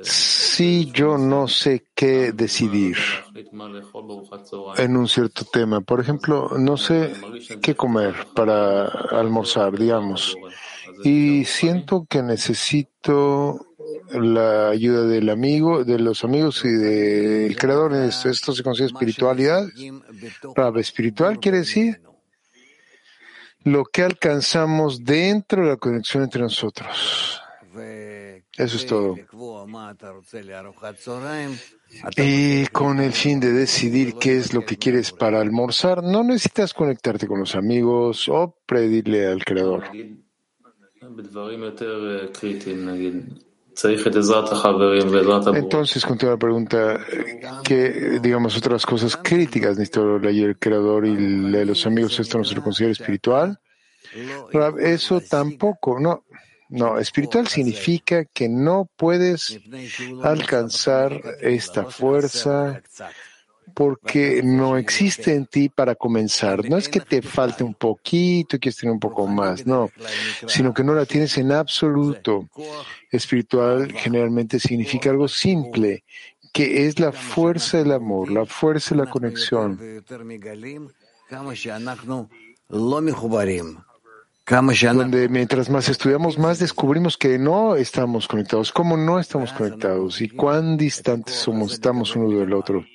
Si 0.02 0.92
yo 0.92 1.18
no 1.18 1.48
sé 1.48 1.88
qué 1.94 2.32
decidir 2.32 2.98
en 4.78 4.98
un 4.98 5.08
cierto 5.08 5.46
tema, 5.46 5.82
por 5.82 6.00
ejemplo, 6.00 6.52
no 6.58 6.78
sé 6.78 7.14
qué 7.62 7.76
comer 7.76 8.16
para 8.36 8.86
almorzar, 8.86 9.78
digamos, 9.78 10.36
y 11.04 11.46
siento 11.46 12.06
que 12.10 12.24
necesito 12.24 13.68
la 14.12 14.70
ayuda 14.70 15.04
del 15.04 15.30
amigo, 15.30 15.84
de 15.84 16.00
los 16.00 16.24
amigos 16.24 16.64
y 16.66 16.70
del 16.70 17.56
creador 17.58 17.94
en 17.94 18.04
esto, 18.04 18.30
esto 18.30 18.54
se 18.54 18.64
considera 18.64 18.94
espiritualidad. 18.94 19.66
Rab, 20.56 20.78
espiritual 20.78 21.40
quiere 21.40 21.60
decir 21.60 22.02
lo 23.64 23.84
que 23.84 24.04
alcanzamos 24.04 25.04
dentro 25.04 25.64
de 25.64 25.70
la 25.70 25.78
conexión 25.78 26.24
entre 26.24 26.42
nosotros. 26.42 27.42
Eso 28.58 28.78
es 28.78 28.88
todo. 28.88 29.16
Y 32.18 32.66
con 32.68 33.00
el 33.00 33.14
fin 33.14 33.40
de 33.40 33.54
decidir 33.54 34.16
qué 34.16 34.38
es 34.38 34.54
lo 34.54 34.66
que 34.66 34.78
quieres 34.78 35.12
para 35.12 35.40
almorzar, 35.40 36.04
no 36.04 36.24
necesitas 36.24 36.74
conectarte 36.74 37.28
con 37.28 37.40
los 37.40 37.56
amigos 37.56 38.28
o 38.30 38.58
pedirle 38.66 39.28
al 39.28 39.46
Creador. 39.46 39.84
Entonces, 45.54 46.06
continúa 46.06 46.34
la 46.34 46.40
pregunta, 46.40 47.00
que 47.64 48.20
digamos 48.20 48.58
otras 48.58 48.86
cosas 48.88 49.16
críticas, 49.18 49.78
necesito 49.78 50.16
ayuda 50.16 50.48
del 50.48 50.58
Creador 50.58 51.06
y 51.06 51.16
los 51.64 51.86
amigos, 51.86 52.20
¿esto 52.20 52.40
no 52.40 52.44
se 52.44 52.56
lo 52.56 52.64
considera 52.64 52.92
espiritual? 52.92 53.60
Eso 54.80 55.22
tampoco, 55.22 56.00
no. 56.00 56.24
No, 56.70 57.00
espiritual 57.00 57.48
significa 57.48 58.26
que 58.26 58.50
no 58.50 58.90
puedes 58.98 59.60
alcanzar 60.24 61.22
esta 61.42 61.86
fuerza 61.86 62.82
porque 63.74 64.42
no 64.44 64.78
existe 64.78 65.36
en 65.36 65.46
ti 65.46 65.70
para 65.70 65.96
comenzar. 65.96 66.68
No 66.70 66.78
es 66.78 66.90
que 66.90 67.00
te 67.00 67.22
falte 67.22 67.64
un 67.64 67.74
poquito 67.74 68.56
y 68.56 68.60
quieres 68.60 68.78
tener 68.78 68.94
un 68.94 69.00
poco 69.00 69.28
más, 69.28 69.66
no, 69.66 69.90
sino 70.48 70.74
que 70.74 70.84
no 70.84 70.94
la 70.94 71.06
tienes 71.06 71.38
en 71.38 71.52
absoluto. 71.52 72.48
Espiritual 73.12 73.92
generalmente 73.94 74.60
significa 74.60 75.10
algo 75.10 75.28
simple, 75.28 76.04
que 76.52 76.88
es 76.88 77.00
la 77.00 77.12
fuerza 77.12 77.78
del 77.78 77.92
amor, 77.92 78.32
la 78.32 78.46
fuerza 78.46 78.96
de 78.96 79.04
la 79.04 79.10
conexión. 79.10 79.80
Donde 84.50 85.28
mientras 85.28 85.70
más 85.70 85.90
estudiamos, 85.90 86.38
más 86.38 86.60
descubrimos 86.60 87.18
que 87.18 87.38
no 87.38 87.76
estamos 87.76 88.30
conectados. 88.30 88.72
¿Cómo 88.72 88.96
no 88.96 89.20
estamos 89.20 89.52
conectados? 89.52 90.22
¿Y 90.22 90.30
cuán 90.30 90.78
distantes 90.78 91.36
somos, 91.36 91.74
estamos 91.74 92.16
uno 92.16 92.30
del 92.40 92.54
otro? 92.54 92.86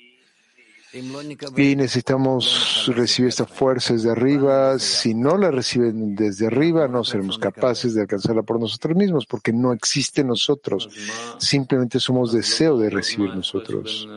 Y 1.55 1.75
necesitamos 1.75 2.91
recibir 2.95 3.29
esta 3.29 3.45
fuerza 3.45 3.93
desde 3.93 4.11
arriba. 4.11 4.79
Si 4.79 5.13
no 5.13 5.37
la 5.37 5.51
reciben 5.51 6.15
desde 6.15 6.47
arriba, 6.47 6.87
no 6.87 7.03
seremos 7.03 7.37
capaces 7.37 7.93
de 7.93 8.01
alcanzarla 8.01 8.41
por 8.41 8.59
nosotros 8.59 8.95
mismos, 8.95 9.27
porque 9.27 9.53
no 9.53 9.73
existe 9.73 10.23
nosotros. 10.23 10.89
Simplemente 11.37 11.99
somos 11.99 12.31
deseo 12.31 12.77
de 12.79 12.89
recibir 12.89 13.29
nosotros. 13.35 14.07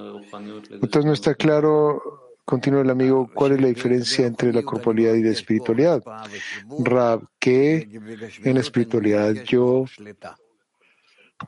Entonces 0.70 1.04
no 1.04 1.12
está 1.12 1.34
claro, 1.34 2.25
continúa 2.46 2.80
el 2.82 2.90
amigo, 2.90 3.28
cuál 3.34 3.52
es 3.52 3.60
la 3.60 3.66
diferencia 3.66 4.24
entre 4.24 4.52
la 4.52 4.62
corporalidad 4.62 5.14
y 5.14 5.22
la 5.22 5.30
espiritualidad. 5.30 6.02
Rab, 6.78 7.28
que 7.38 7.88
en 8.44 8.54
la 8.54 8.60
espiritualidad 8.60 9.34
yo 9.44 9.84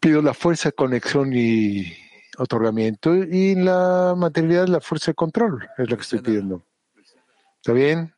pido 0.00 0.20
la 0.20 0.34
fuerza, 0.34 0.72
conexión 0.72 1.32
y 1.32 1.96
otorgamiento 2.36 3.14
y 3.14 3.54
la 3.54 4.14
materialidad, 4.16 4.66
la 4.66 4.80
fuerza 4.80 5.12
de 5.12 5.14
control 5.14 5.66
es 5.78 5.88
lo 5.88 5.96
que 5.96 6.02
estoy 6.02 6.20
pidiendo. 6.20 6.64
¿Está 7.56 7.72
bien? 7.72 8.12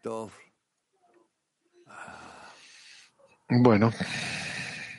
Bueno. 3.49 3.93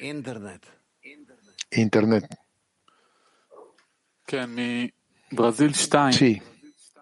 Internet. 0.02 0.68
Internet. 1.72 2.38
Sí. 6.14 6.42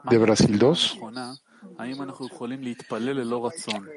De 0.09 0.17
Brasil 0.17 0.57
2. 0.57 0.99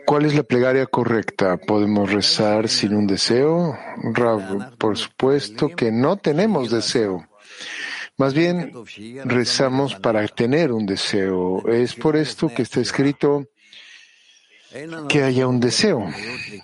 ¿Cuál 0.06 0.24
es 0.24 0.34
la 0.34 0.42
plegaria 0.42 0.86
correcta? 0.86 1.56
¿Podemos 1.56 2.12
rezar 2.12 2.68
sin 2.68 2.94
un 2.94 3.06
deseo? 3.06 3.76
Rab, 4.12 4.76
por 4.76 4.96
supuesto 4.96 5.68
que 5.68 5.90
no 5.90 6.16
tenemos 6.16 6.70
deseo. 6.70 7.26
Más 8.16 8.34
bien, 8.34 8.72
rezamos 9.24 9.94
para 9.96 10.26
tener 10.28 10.70
un 10.70 10.86
deseo. 10.86 11.66
Es 11.66 11.94
por 11.94 12.16
esto 12.16 12.48
que 12.48 12.62
está 12.62 12.80
escrito 12.80 13.48
que 15.08 15.22
haya 15.22 15.46
un 15.46 15.60
deseo 15.60 16.06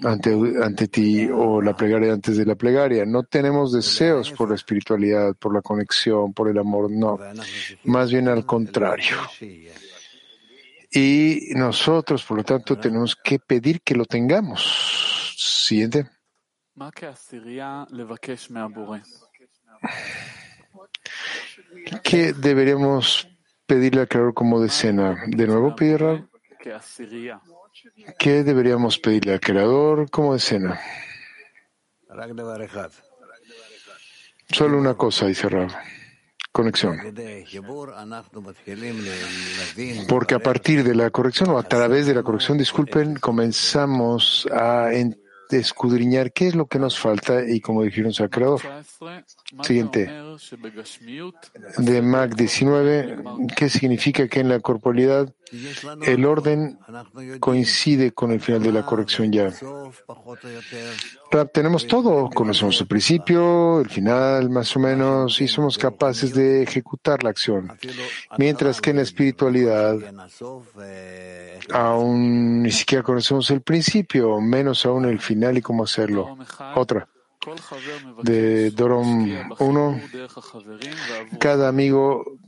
ante, 0.03 0.35
ante 0.63 0.89
ti 0.89 1.29
o 1.31 1.61
la 1.61 1.77
plegaria 1.77 2.13
antes 2.13 2.37
de 2.37 2.47
la 2.47 2.55
plegaria. 2.55 3.05
No 3.05 3.25
tenemos 3.25 3.73
deseos 3.73 4.31
por 4.33 4.49
la 4.49 4.55
espiritualidad, 4.55 5.35
por 5.37 5.55
la 5.55 5.63
conexión, 5.63 6.33
por 6.33 6.49
el 6.49 6.59
amor, 6.59 6.91
no. 6.91 7.19
Más 7.85 8.11
bien 8.11 8.29
al 8.29 8.47
contrario. 8.47 9.17
Y 10.91 11.51
nosotros, 11.55 12.25
por 12.25 12.39
lo 12.39 12.45
tanto, 12.45 12.79
tenemos 12.79 13.15
que 13.17 13.39
pedir 13.39 13.83
que 13.83 13.95
lo 13.95 14.07
tengamos. 14.07 15.35
Siguiente. 15.37 16.09
¿Qué 22.03 22.33
deberíamos 22.33 23.29
pedirle 23.67 24.01
al 24.01 24.09
Creador 24.09 24.33
como 24.33 24.61
decena? 24.61 25.25
¿De 25.27 25.47
nuevo 25.47 25.77
pedir 25.77 26.29
¿Qué 28.19 28.45
deberíamos 28.45 28.99
pedirle 28.99 29.35
al 29.35 29.41
Creador 29.41 30.11
como 30.11 30.35
decena? 30.35 30.81
Solo 34.51 34.79
una 34.79 34.95
cosa, 34.95 35.27
dice 35.27 35.49
Rab. 35.49 35.71
Conexión. 36.51 36.99
Porque 40.09 40.35
a 40.35 40.39
partir 40.39 40.83
de 40.83 40.95
la 40.95 41.11
corrección 41.11 41.51
o 41.51 41.59
a 41.59 41.63
través 41.63 42.07
de 42.07 42.15
la 42.15 42.23
corrección, 42.23 42.59
disculpen, 42.59 43.17
comenzamos 43.17 44.49
a 44.51 44.91
escudriñar 45.51 46.33
qué 46.33 46.49
es 46.49 46.55
lo 46.55 46.67
que 46.67 46.79
nos 46.79 46.99
falta 46.99 47.49
y 47.49 47.61
como 47.61 47.83
dijeron 47.83 48.13
al 48.19 48.31
Creador. 48.31 48.61
Siguiente. 49.63 50.11
De 51.79 52.03
Mac 52.03 52.35
19, 52.35 53.19
¿qué 53.57 53.71
significa 53.71 54.29
que 54.29 54.41
en 54.41 54.51
la 54.51 54.61
corporalidad 54.61 55.33
el 56.03 56.27
orden 56.27 56.79
coincide 57.41 58.13
con 58.13 58.31
el 58.31 58.41
final 58.41 58.63
de 58.63 58.73
la 58.73 58.85
corrección 58.85 59.33
ya? 59.33 59.51
tenemos 61.55 61.87
todo, 61.87 62.29
conocemos 62.29 62.79
el 62.83 62.87
principio, 62.87 63.81
el 63.81 63.89
final 63.89 64.51
más 64.51 64.77
o 64.77 64.81
menos, 64.81 65.41
y 65.41 65.49
somos 65.49 65.79
capaces 65.79 66.35
de 66.35 66.63
ejecutar 66.63 67.25
la 67.25 67.31
acción. 67.31 67.73
Mientras 68.37 68.83
que 68.83 68.91
en 68.91 68.97
la 68.97 69.03
espiritualidad 69.03 69.97
aún 71.73 72.63
ni 72.63 72.71
siquiera 72.71 73.03
conocemos 73.03 73.51
el 73.51 73.63
principio, 73.63 74.43
menos 74.43 74.85
aún 74.85 75.07
el 75.07 75.21
final 75.21 75.57
y 75.57 75.63
cómo 75.63 75.85
hacerlo. 75.85 76.37
Otra 76.75 77.09
de 78.23 78.71
Dorom 78.71 79.31
1, 79.59 80.01
cada 81.39 81.69
amigo 81.69 82.39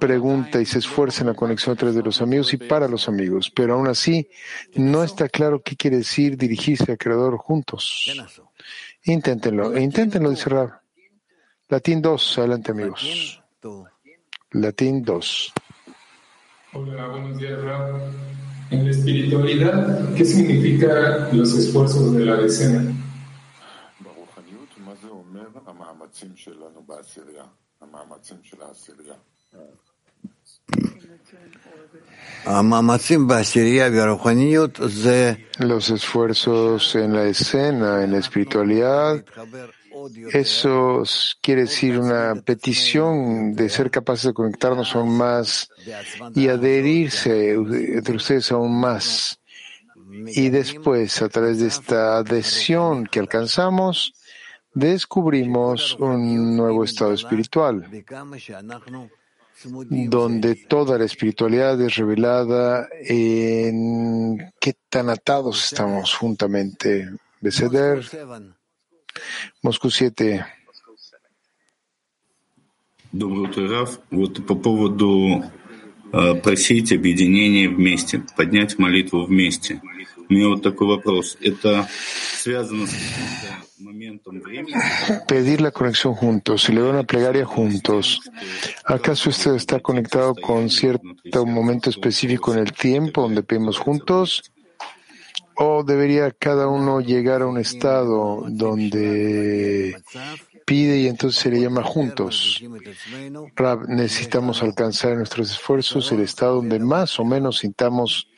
pregunta 0.00 0.60
y 0.60 0.66
se 0.66 0.78
esfuerza 0.78 1.22
en 1.22 1.28
la 1.28 1.34
conexión 1.34 1.72
entre 1.72 1.92
de 1.92 2.02
los 2.02 2.20
amigos 2.20 2.52
y 2.52 2.56
para 2.56 2.88
los 2.88 3.08
amigos, 3.08 3.50
pero 3.50 3.74
aún 3.74 3.88
así 3.88 4.28
no 4.74 5.04
está 5.04 5.28
claro 5.28 5.62
qué 5.62 5.76
quiere 5.76 5.98
decir 5.98 6.36
dirigirse 6.36 6.90
al 6.90 6.98
Creador 6.98 7.36
juntos. 7.38 8.12
Inténtenlo, 9.04 9.78
inténtenlo, 9.78 10.30
dice 10.30 10.50
Rab. 10.50 10.80
Latín 11.68 12.02
2, 12.02 12.38
adelante 12.38 12.72
amigos. 12.72 13.42
Latín 14.52 15.02
2. 15.02 15.52
Hola, 16.72 17.06
buenos 17.08 17.38
días, 17.38 17.60
Rab. 17.62 18.00
En 18.70 18.84
la 18.84 18.90
espiritualidad, 18.90 20.14
¿qué 20.14 20.24
significa 20.24 21.28
los 21.32 21.56
esfuerzos 21.56 22.12
de 22.14 22.24
la 22.24 22.36
decena? 22.36 23.05
Los 35.58 35.90
esfuerzos 35.90 36.94
en 36.94 37.12
la 37.12 37.24
escena, 37.24 38.04
en 38.04 38.12
la 38.12 38.18
espiritualidad, 38.18 39.24
eso 40.32 41.02
quiere 41.40 41.62
decir 41.62 41.98
una 41.98 42.34
petición 42.44 43.54
de 43.54 43.68
ser 43.68 43.90
capaces 43.90 44.26
de 44.26 44.34
conectarnos 44.34 44.94
aún 44.94 45.16
más 45.16 45.68
y 46.34 46.48
adherirse 46.48 47.52
entre 47.52 48.16
ustedes 48.16 48.52
aún 48.52 48.78
más. 48.78 49.40
Y 50.28 50.50
después, 50.50 51.20
a 51.22 51.28
través 51.28 51.58
de 51.60 51.68
esta 51.68 52.18
adhesión 52.18 53.06
que 53.06 53.18
alcanzamos, 53.18 54.12
descubrimos 54.75 55.95
un 55.99 56.55
nuevo 56.55 56.83
estado 56.83 57.13
espiritual, 57.13 57.87
donde 59.63 60.55
toda 60.55 60.97
la 60.97 61.05
espiritualidad 61.05 61.79
es 61.81 61.95
revelada 61.95 62.87
en 63.01 64.51
qué 64.59 64.75
tan 64.89 65.09
atados 65.09 65.65
estamos 65.65 66.13
juntamente. 66.15 67.09
Beseder, 67.41 68.03
Moscú 69.61 69.89
7. 69.89 70.45
Доброе 73.11 73.49
утро, 73.49 73.67
Раф. 73.67 73.99
Вот 74.09 74.45
по 74.45 74.55
поводу 74.55 75.43
э, 76.13 76.35
просить 76.35 76.93
объединения 76.93 77.67
вместе, 77.67 78.23
поднять 78.37 78.79
молитву 78.79 79.25
вместе. 79.25 79.81
Pedir 85.28 85.60
la 85.60 85.70
conexión 85.70 86.14
juntos 86.14 86.62
si 86.62 86.72
le 86.72 86.80
doy 86.80 86.90
una 86.90 87.02
plegaria 87.02 87.44
juntos. 87.44 88.20
¿Acaso 88.84 89.30
esto 89.30 89.54
está 89.54 89.80
conectado 89.80 90.34
con 90.34 90.70
cierto 90.70 91.46
momento 91.46 91.90
específico 91.90 92.52
en 92.52 92.60
el 92.60 92.72
tiempo 92.72 93.22
donde 93.22 93.42
pedimos 93.42 93.78
juntos? 93.78 94.52
¿O 95.56 95.84
debería 95.84 96.30
cada 96.32 96.68
uno 96.68 97.00
llegar 97.00 97.42
a 97.42 97.46
un 97.46 97.58
estado 97.58 98.44
donde 98.48 99.96
pide 100.66 100.98
y 100.98 101.06
entonces 101.06 101.40
se 101.40 101.50
le 101.50 101.60
llama 101.60 101.82
juntos. 101.82 102.60
Necesitamos 103.88 104.62
alcanzar 104.62 105.16
nuestros 105.16 105.52
esfuerzos 105.52 106.10
el 106.12 106.20
estado 106.20 106.56
donde 106.56 106.80
más 106.80 107.18
o 107.20 107.24
menos 107.24 107.58
sintamos 107.58 108.28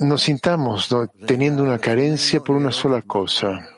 nos 0.00 0.22
sintamos 0.22 0.88
teniendo 1.26 1.62
una 1.62 1.78
carencia 1.78 2.40
por 2.40 2.56
una 2.56 2.72
sola 2.72 3.02
cosa. 3.02 3.68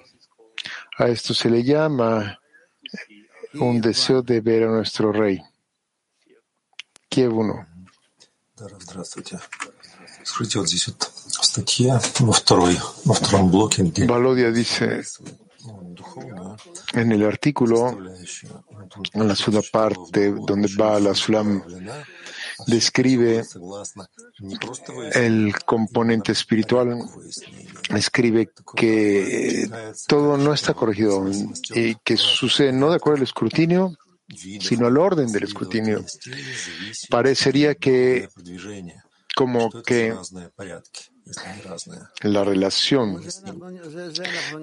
A 0.98 1.08
esto 1.08 1.32
se 1.32 1.48
le 1.48 1.62
llama 1.62 2.38
un 3.54 3.80
deseo 3.80 4.22
de 4.22 4.40
ver 4.40 4.64
a 4.64 4.70
nuestro 4.70 5.12
rey. 5.12 5.40
Kiev 7.08 7.36
1. 7.36 7.66
Valodia 14.06 14.50
dice 14.50 15.02
en 16.92 17.12
el 17.12 17.24
artículo, 17.24 17.98
en 19.12 19.28
la 19.28 19.34
segunda 19.34 19.62
parte 19.72 20.32
donde 20.32 20.68
va 20.78 21.00
la 21.00 21.14
Sulam 21.14 21.62
describe 22.66 23.44
el 25.14 25.54
componente 25.64 26.32
espiritual, 26.32 26.98
escribe 27.94 28.50
que 28.76 29.68
todo 30.06 30.36
no 30.36 30.52
está 30.52 30.74
corregido 30.74 31.28
y 31.74 31.94
que 31.96 32.16
sucede 32.16 32.72
no 32.72 32.90
de 32.90 32.96
acuerdo 32.96 33.18
al 33.18 33.24
escrutinio, 33.24 33.96
sino 34.60 34.86
al 34.86 34.98
orden 34.98 35.32
del 35.32 35.44
escrutinio. 35.44 36.04
Parecería 37.08 37.74
que 37.74 38.28
como 39.34 39.70
que 39.82 40.14
la 42.22 42.44
relación 42.44 43.22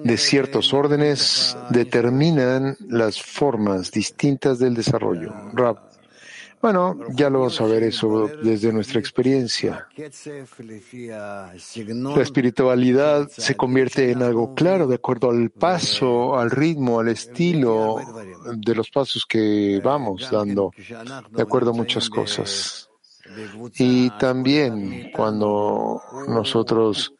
de 0.04 0.16
ciertos 0.16 0.72
órdenes 0.74 1.56
determinan 1.70 2.76
las 2.88 3.20
formas 3.20 3.90
distintas 3.90 4.58
del 4.58 4.74
desarrollo. 4.74 5.32
Bueno, 6.60 6.98
ya 7.14 7.30
lo 7.30 7.40
vamos 7.40 7.60
a 7.60 7.64
ver 7.66 7.84
eso 7.84 8.28
desde 8.42 8.72
nuestra 8.72 8.98
experiencia. 8.98 9.86
La 11.06 12.22
espiritualidad 12.22 13.28
se 13.28 13.56
convierte 13.56 14.10
en 14.10 14.22
algo 14.22 14.54
claro 14.54 14.86
de 14.86 14.96
acuerdo 14.96 15.30
al 15.30 15.50
paso, 15.50 16.36
al 16.38 16.50
ritmo, 16.50 17.00
al 17.00 17.08
estilo 17.08 17.96
de 18.54 18.74
los 18.74 18.90
pasos 18.90 19.24
que 19.26 19.80
vamos 19.82 20.30
dando, 20.30 20.72
de 21.30 21.42
acuerdo 21.42 21.70
a 21.70 21.74
muchas 21.74 22.10
cosas. 22.10 22.88
Y 23.76 24.10
también 24.18 25.10
cuando 25.14 26.00
nosotros 26.28 27.14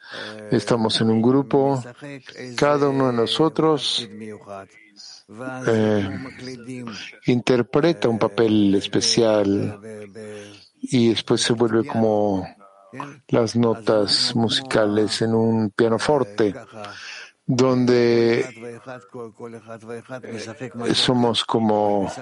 estamos 0.51 1.01
en 1.01 1.11
un 1.11 1.22
grupo, 1.22 1.82
cada 2.57 2.89
uno 2.89 3.09
de 3.09 3.12
nosotros 3.12 4.09
eh, 5.66 6.09
interpreta 7.26 8.09
un 8.09 8.18
papel 8.18 8.74
especial 8.74 9.79
y 10.81 11.11
después 11.11 11.43
se 11.43 11.53
vuelve 11.53 11.87
como 11.87 12.47
las 13.29 13.55
notas 13.55 14.35
musicales 14.35 15.20
en 15.20 15.35
un 15.35 15.70
pianoforte, 15.70 16.55
donde 17.51 18.78
somos 20.92 21.46
como 21.46 22.12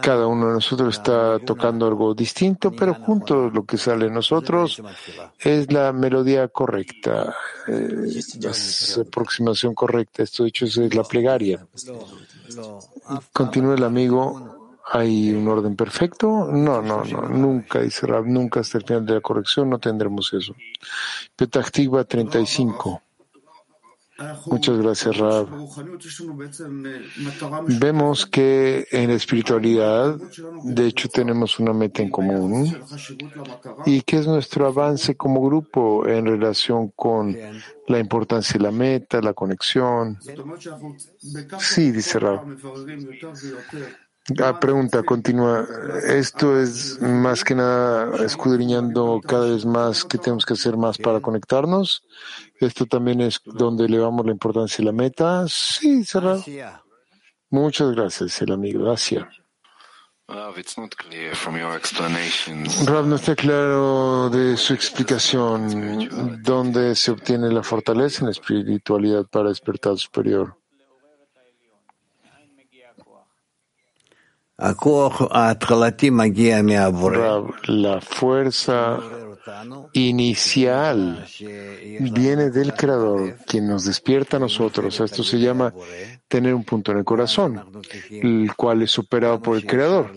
cada 0.00 0.28
uno 0.28 0.46
de 0.46 0.52
nosotros 0.54 0.96
está 0.96 1.40
tocando 1.40 1.88
algo 1.88 2.14
distinto, 2.14 2.70
pero 2.70 2.94
juntos 2.94 3.52
lo 3.52 3.64
que 3.64 3.76
sale 3.76 4.04
de 4.04 4.12
nosotros 4.12 4.80
es 5.40 5.72
la 5.72 5.92
melodía 5.92 6.46
correcta, 6.46 7.34
eh, 7.66 8.22
la 8.40 9.02
aproximación 9.02 9.74
correcta. 9.74 10.22
Esto 10.22 10.44
de 10.44 10.50
hecho 10.50 10.66
es 10.66 10.94
la 10.94 11.02
plegaria. 11.02 11.66
Continúa 13.32 13.74
el 13.74 13.82
amigo. 13.82 14.52
¿Hay 14.92 15.32
un 15.32 15.48
orden 15.48 15.74
perfecto? 15.74 16.46
No, 16.46 16.80
no, 16.80 17.02
no. 17.02 17.22
Nunca, 17.22 17.80
dice 17.80 18.06
Rab, 18.06 18.26
nunca 18.26 18.60
hasta 18.60 18.78
el 18.78 18.84
final 18.84 19.04
de 19.04 19.14
la 19.14 19.20
corrección 19.20 19.68
no 19.68 19.80
tendremos 19.80 20.32
eso. 20.32 20.54
Petactiva 21.34 22.04
35. 22.04 23.02
Muchas 24.46 24.78
gracias, 24.78 25.18
Rab. 25.18 25.46
Vemos 27.66 28.26
que 28.26 28.86
en 28.90 29.08
la 29.08 29.14
espiritualidad, 29.14 30.18
de 30.64 30.86
hecho, 30.86 31.08
tenemos 31.08 31.58
una 31.58 31.72
meta 31.74 32.02
en 32.02 32.10
común 32.10 32.74
y 33.84 34.00
que 34.02 34.18
es 34.18 34.26
nuestro 34.26 34.66
avance 34.66 35.16
como 35.16 35.42
grupo 35.42 36.06
en 36.06 36.26
relación 36.26 36.92
con 36.96 37.36
la 37.88 37.98
importancia 37.98 38.54
de 38.54 38.64
la 38.64 38.70
meta, 38.70 39.20
la 39.20 39.34
conexión. 39.34 40.18
Sí, 41.58 41.90
dice 41.90 42.18
Rab. 42.18 42.40
La 44.34 44.58
pregunta 44.58 45.04
continúa. 45.04 45.64
Esto 46.08 46.60
es 46.60 47.00
más 47.00 47.44
que 47.44 47.54
nada 47.54 48.24
escudriñando 48.24 49.20
cada 49.24 49.50
vez 49.50 49.64
más 49.64 50.04
que 50.04 50.18
tenemos 50.18 50.44
que 50.44 50.54
hacer 50.54 50.76
más 50.76 50.98
para 50.98 51.20
conectarnos. 51.20 52.02
Esto 52.60 52.86
también 52.86 53.20
es 53.20 53.40
donde 53.44 53.84
elevamos 53.86 54.24
la 54.24 54.32
importancia 54.32 54.78
de 54.78 54.84
la 54.84 54.92
meta. 54.92 55.44
Sí, 55.48 56.04
cerrado. 56.04 56.42
Muchas 57.50 57.92
gracias, 57.92 58.40
el 58.42 58.52
amigo. 58.52 58.84
Gracias. 58.84 59.24
Rav, 60.28 60.56
no 63.06 63.14
está 63.14 63.36
claro 63.36 64.28
de 64.28 64.56
su 64.56 64.74
explicación 64.74 66.42
dónde 66.42 66.96
se 66.96 67.12
obtiene 67.12 67.48
la 67.52 67.62
fortaleza 67.62 68.20
en 68.20 68.26
la 68.26 68.32
espiritualidad 68.32 69.26
para 69.26 69.50
despertar 69.50 69.96
superior. 69.96 70.56
La 77.68 78.00
fuerza 78.00 78.98
inicial 79.92 81.26
viene 82.12 82.50
del 82.50 82.74
Creador, 82.74 83.36
quien 83.46 83.68
nos 83.68 83.84
despierta 83.84 84.36
a 84.36 84.40
nosotros. 84.40 85.00
Esto 85.00 85.22
se 85.22 85.38
llama 85.38 85.72
tener 86.28 86.54
un 86.54 86.64
punto 86.64 86.92
en 86.92 86.98
el 86.98 87.04
corazón, 87.04 87.62
el 88.10 88.52
cual 88.56 88.82
es 88.82 88.90
superado 88.90 89.40
por 89.40 89.56
el 89.56 89.66
Creador. 89.66 90.12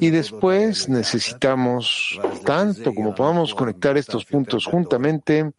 Y 0.00 0.10
después 0.10 0.88
necesitamos 0.88 2.18
tanto 2.44 2.94
como 2.94 3.14
podamos 3.14 3.54
conectar 3.54 3.96
estos 3.96 4.24
puntos 4.24 4.66
juntamente 4.66 5.50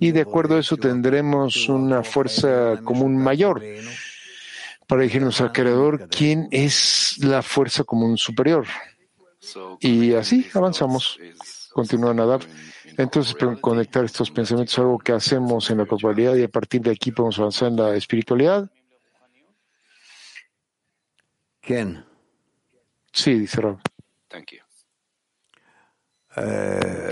y 0.00 0.12
de 0.12 0.20
acuerdo 0.20 0.56
a 0.56 0.60
eso 0.60 0.76
tendremos 0.76 1.68
una 1.68 2.02
fuerza 2.02 2.80
común 2.84 3.16
mayor 3.16 3.62
para 4.86 5.02
dirigirnos 5.02 5.40
al 5.40 5.52
Creador, 5.52 6.08
quién 6.08 6.48
es 6.50 7.16
la 7.18 7.42
fuerza 7.42 7.84
común 7.84 8.18
superior. 8.18 8.66
Y 9.80 10.14
así 10.14 10.46
avanzamos. 10.54 11.18
Continúa 11.72 12.14
Nadab. 12.14 12.42
Entonces, 12.98 13.34
conectar 13.60 14.04
estos 14.04 14.30
pensamientos 14.30 14.74
es 14.74 14.78
algo 14.78 14.98
que 14.98 15.12
hacemos 15.12 15.70
en 15.70 15.78
la 15.78 15.86
corporalidad 15.86 16.34
y 16.34 16.44
a 16.44 16.48
partir 16.48 16.82
de 16.82 16.90
aquí 16.90 17.10
podemos 17.12 17.38
avanzar 17.38 17.68
en 17.68 17.76
la 17.76 17.96
espiritualidad. 17.96 18.70
¿Quién? 21.60 22.04
Sí, 23.12 23.38
dice 23.38 23.60
Rob. 23.60 23.78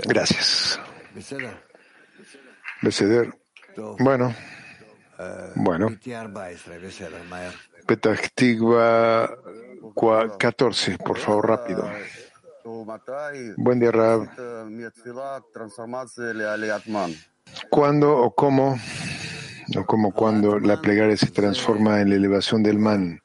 gracias. 0.05 0.79
Beceder. 2.81 3.33
Bueno. 3.99 4.35
Bueno. 5.55 5.89
Petactigua 7.85 9.37
14, 10.37 10.97
por 10.97 11.17
favor, 11.17 11.47
rápido. 11.47 11.89
Buen 13.57 13.79
día, 13.79 13.91
Rab. 13.91 14.29
¿Cuándo 17.69 18.17
o 18.17 18.33
cómo 18.33 18.77
no 19.73 19.85
como 19.85 20.11
cuando 20.11 20.59
la 20.59 20.81
plegaria 20.81 21.17
se 21.17 21.27
transforma 21.27 22.01
en 22.01 22.09
la 22.09 22.15
elevación 22.15 22.63
del 22.63 22.79
man. 22.79 23.21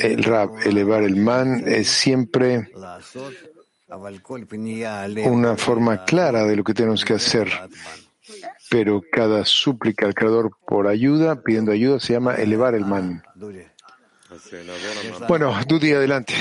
El 0.00 0.24
rab, 0.24 0.50
elevar 0.64 1.04
el 1.04 1.16
man, 1.16 1.62
es 1.66 1.88
siempre 1.88 2.70
una 5.24 5.56
forma 5.56 6.04
clara 6.04 6.44
de 6.44 6.56
lo 6.56 6.64
que 6.64 6.74
tenemos 6.74 7.04
que 7.04 7.14
hacer. 7.14 7.48
Pero 8.70 9.02
cada 9.10 9.44
súplica 9.44 10.06
al 10.06 10.14
Creador 10.14 10.50
por 10.66 10.88
ayuda, 10.88 11.42
pidiendo 11.42 11.72
ayuda, 11.72 12.00
se 12.00 12.12
llama 12.14 12.34
elevar 12.34 12.74
el 12.74 12.84
man. 12.84 13.22
Bueno, 15.28 15.54
Dudi, 15.66 15.92
adelante. 15.92 16.34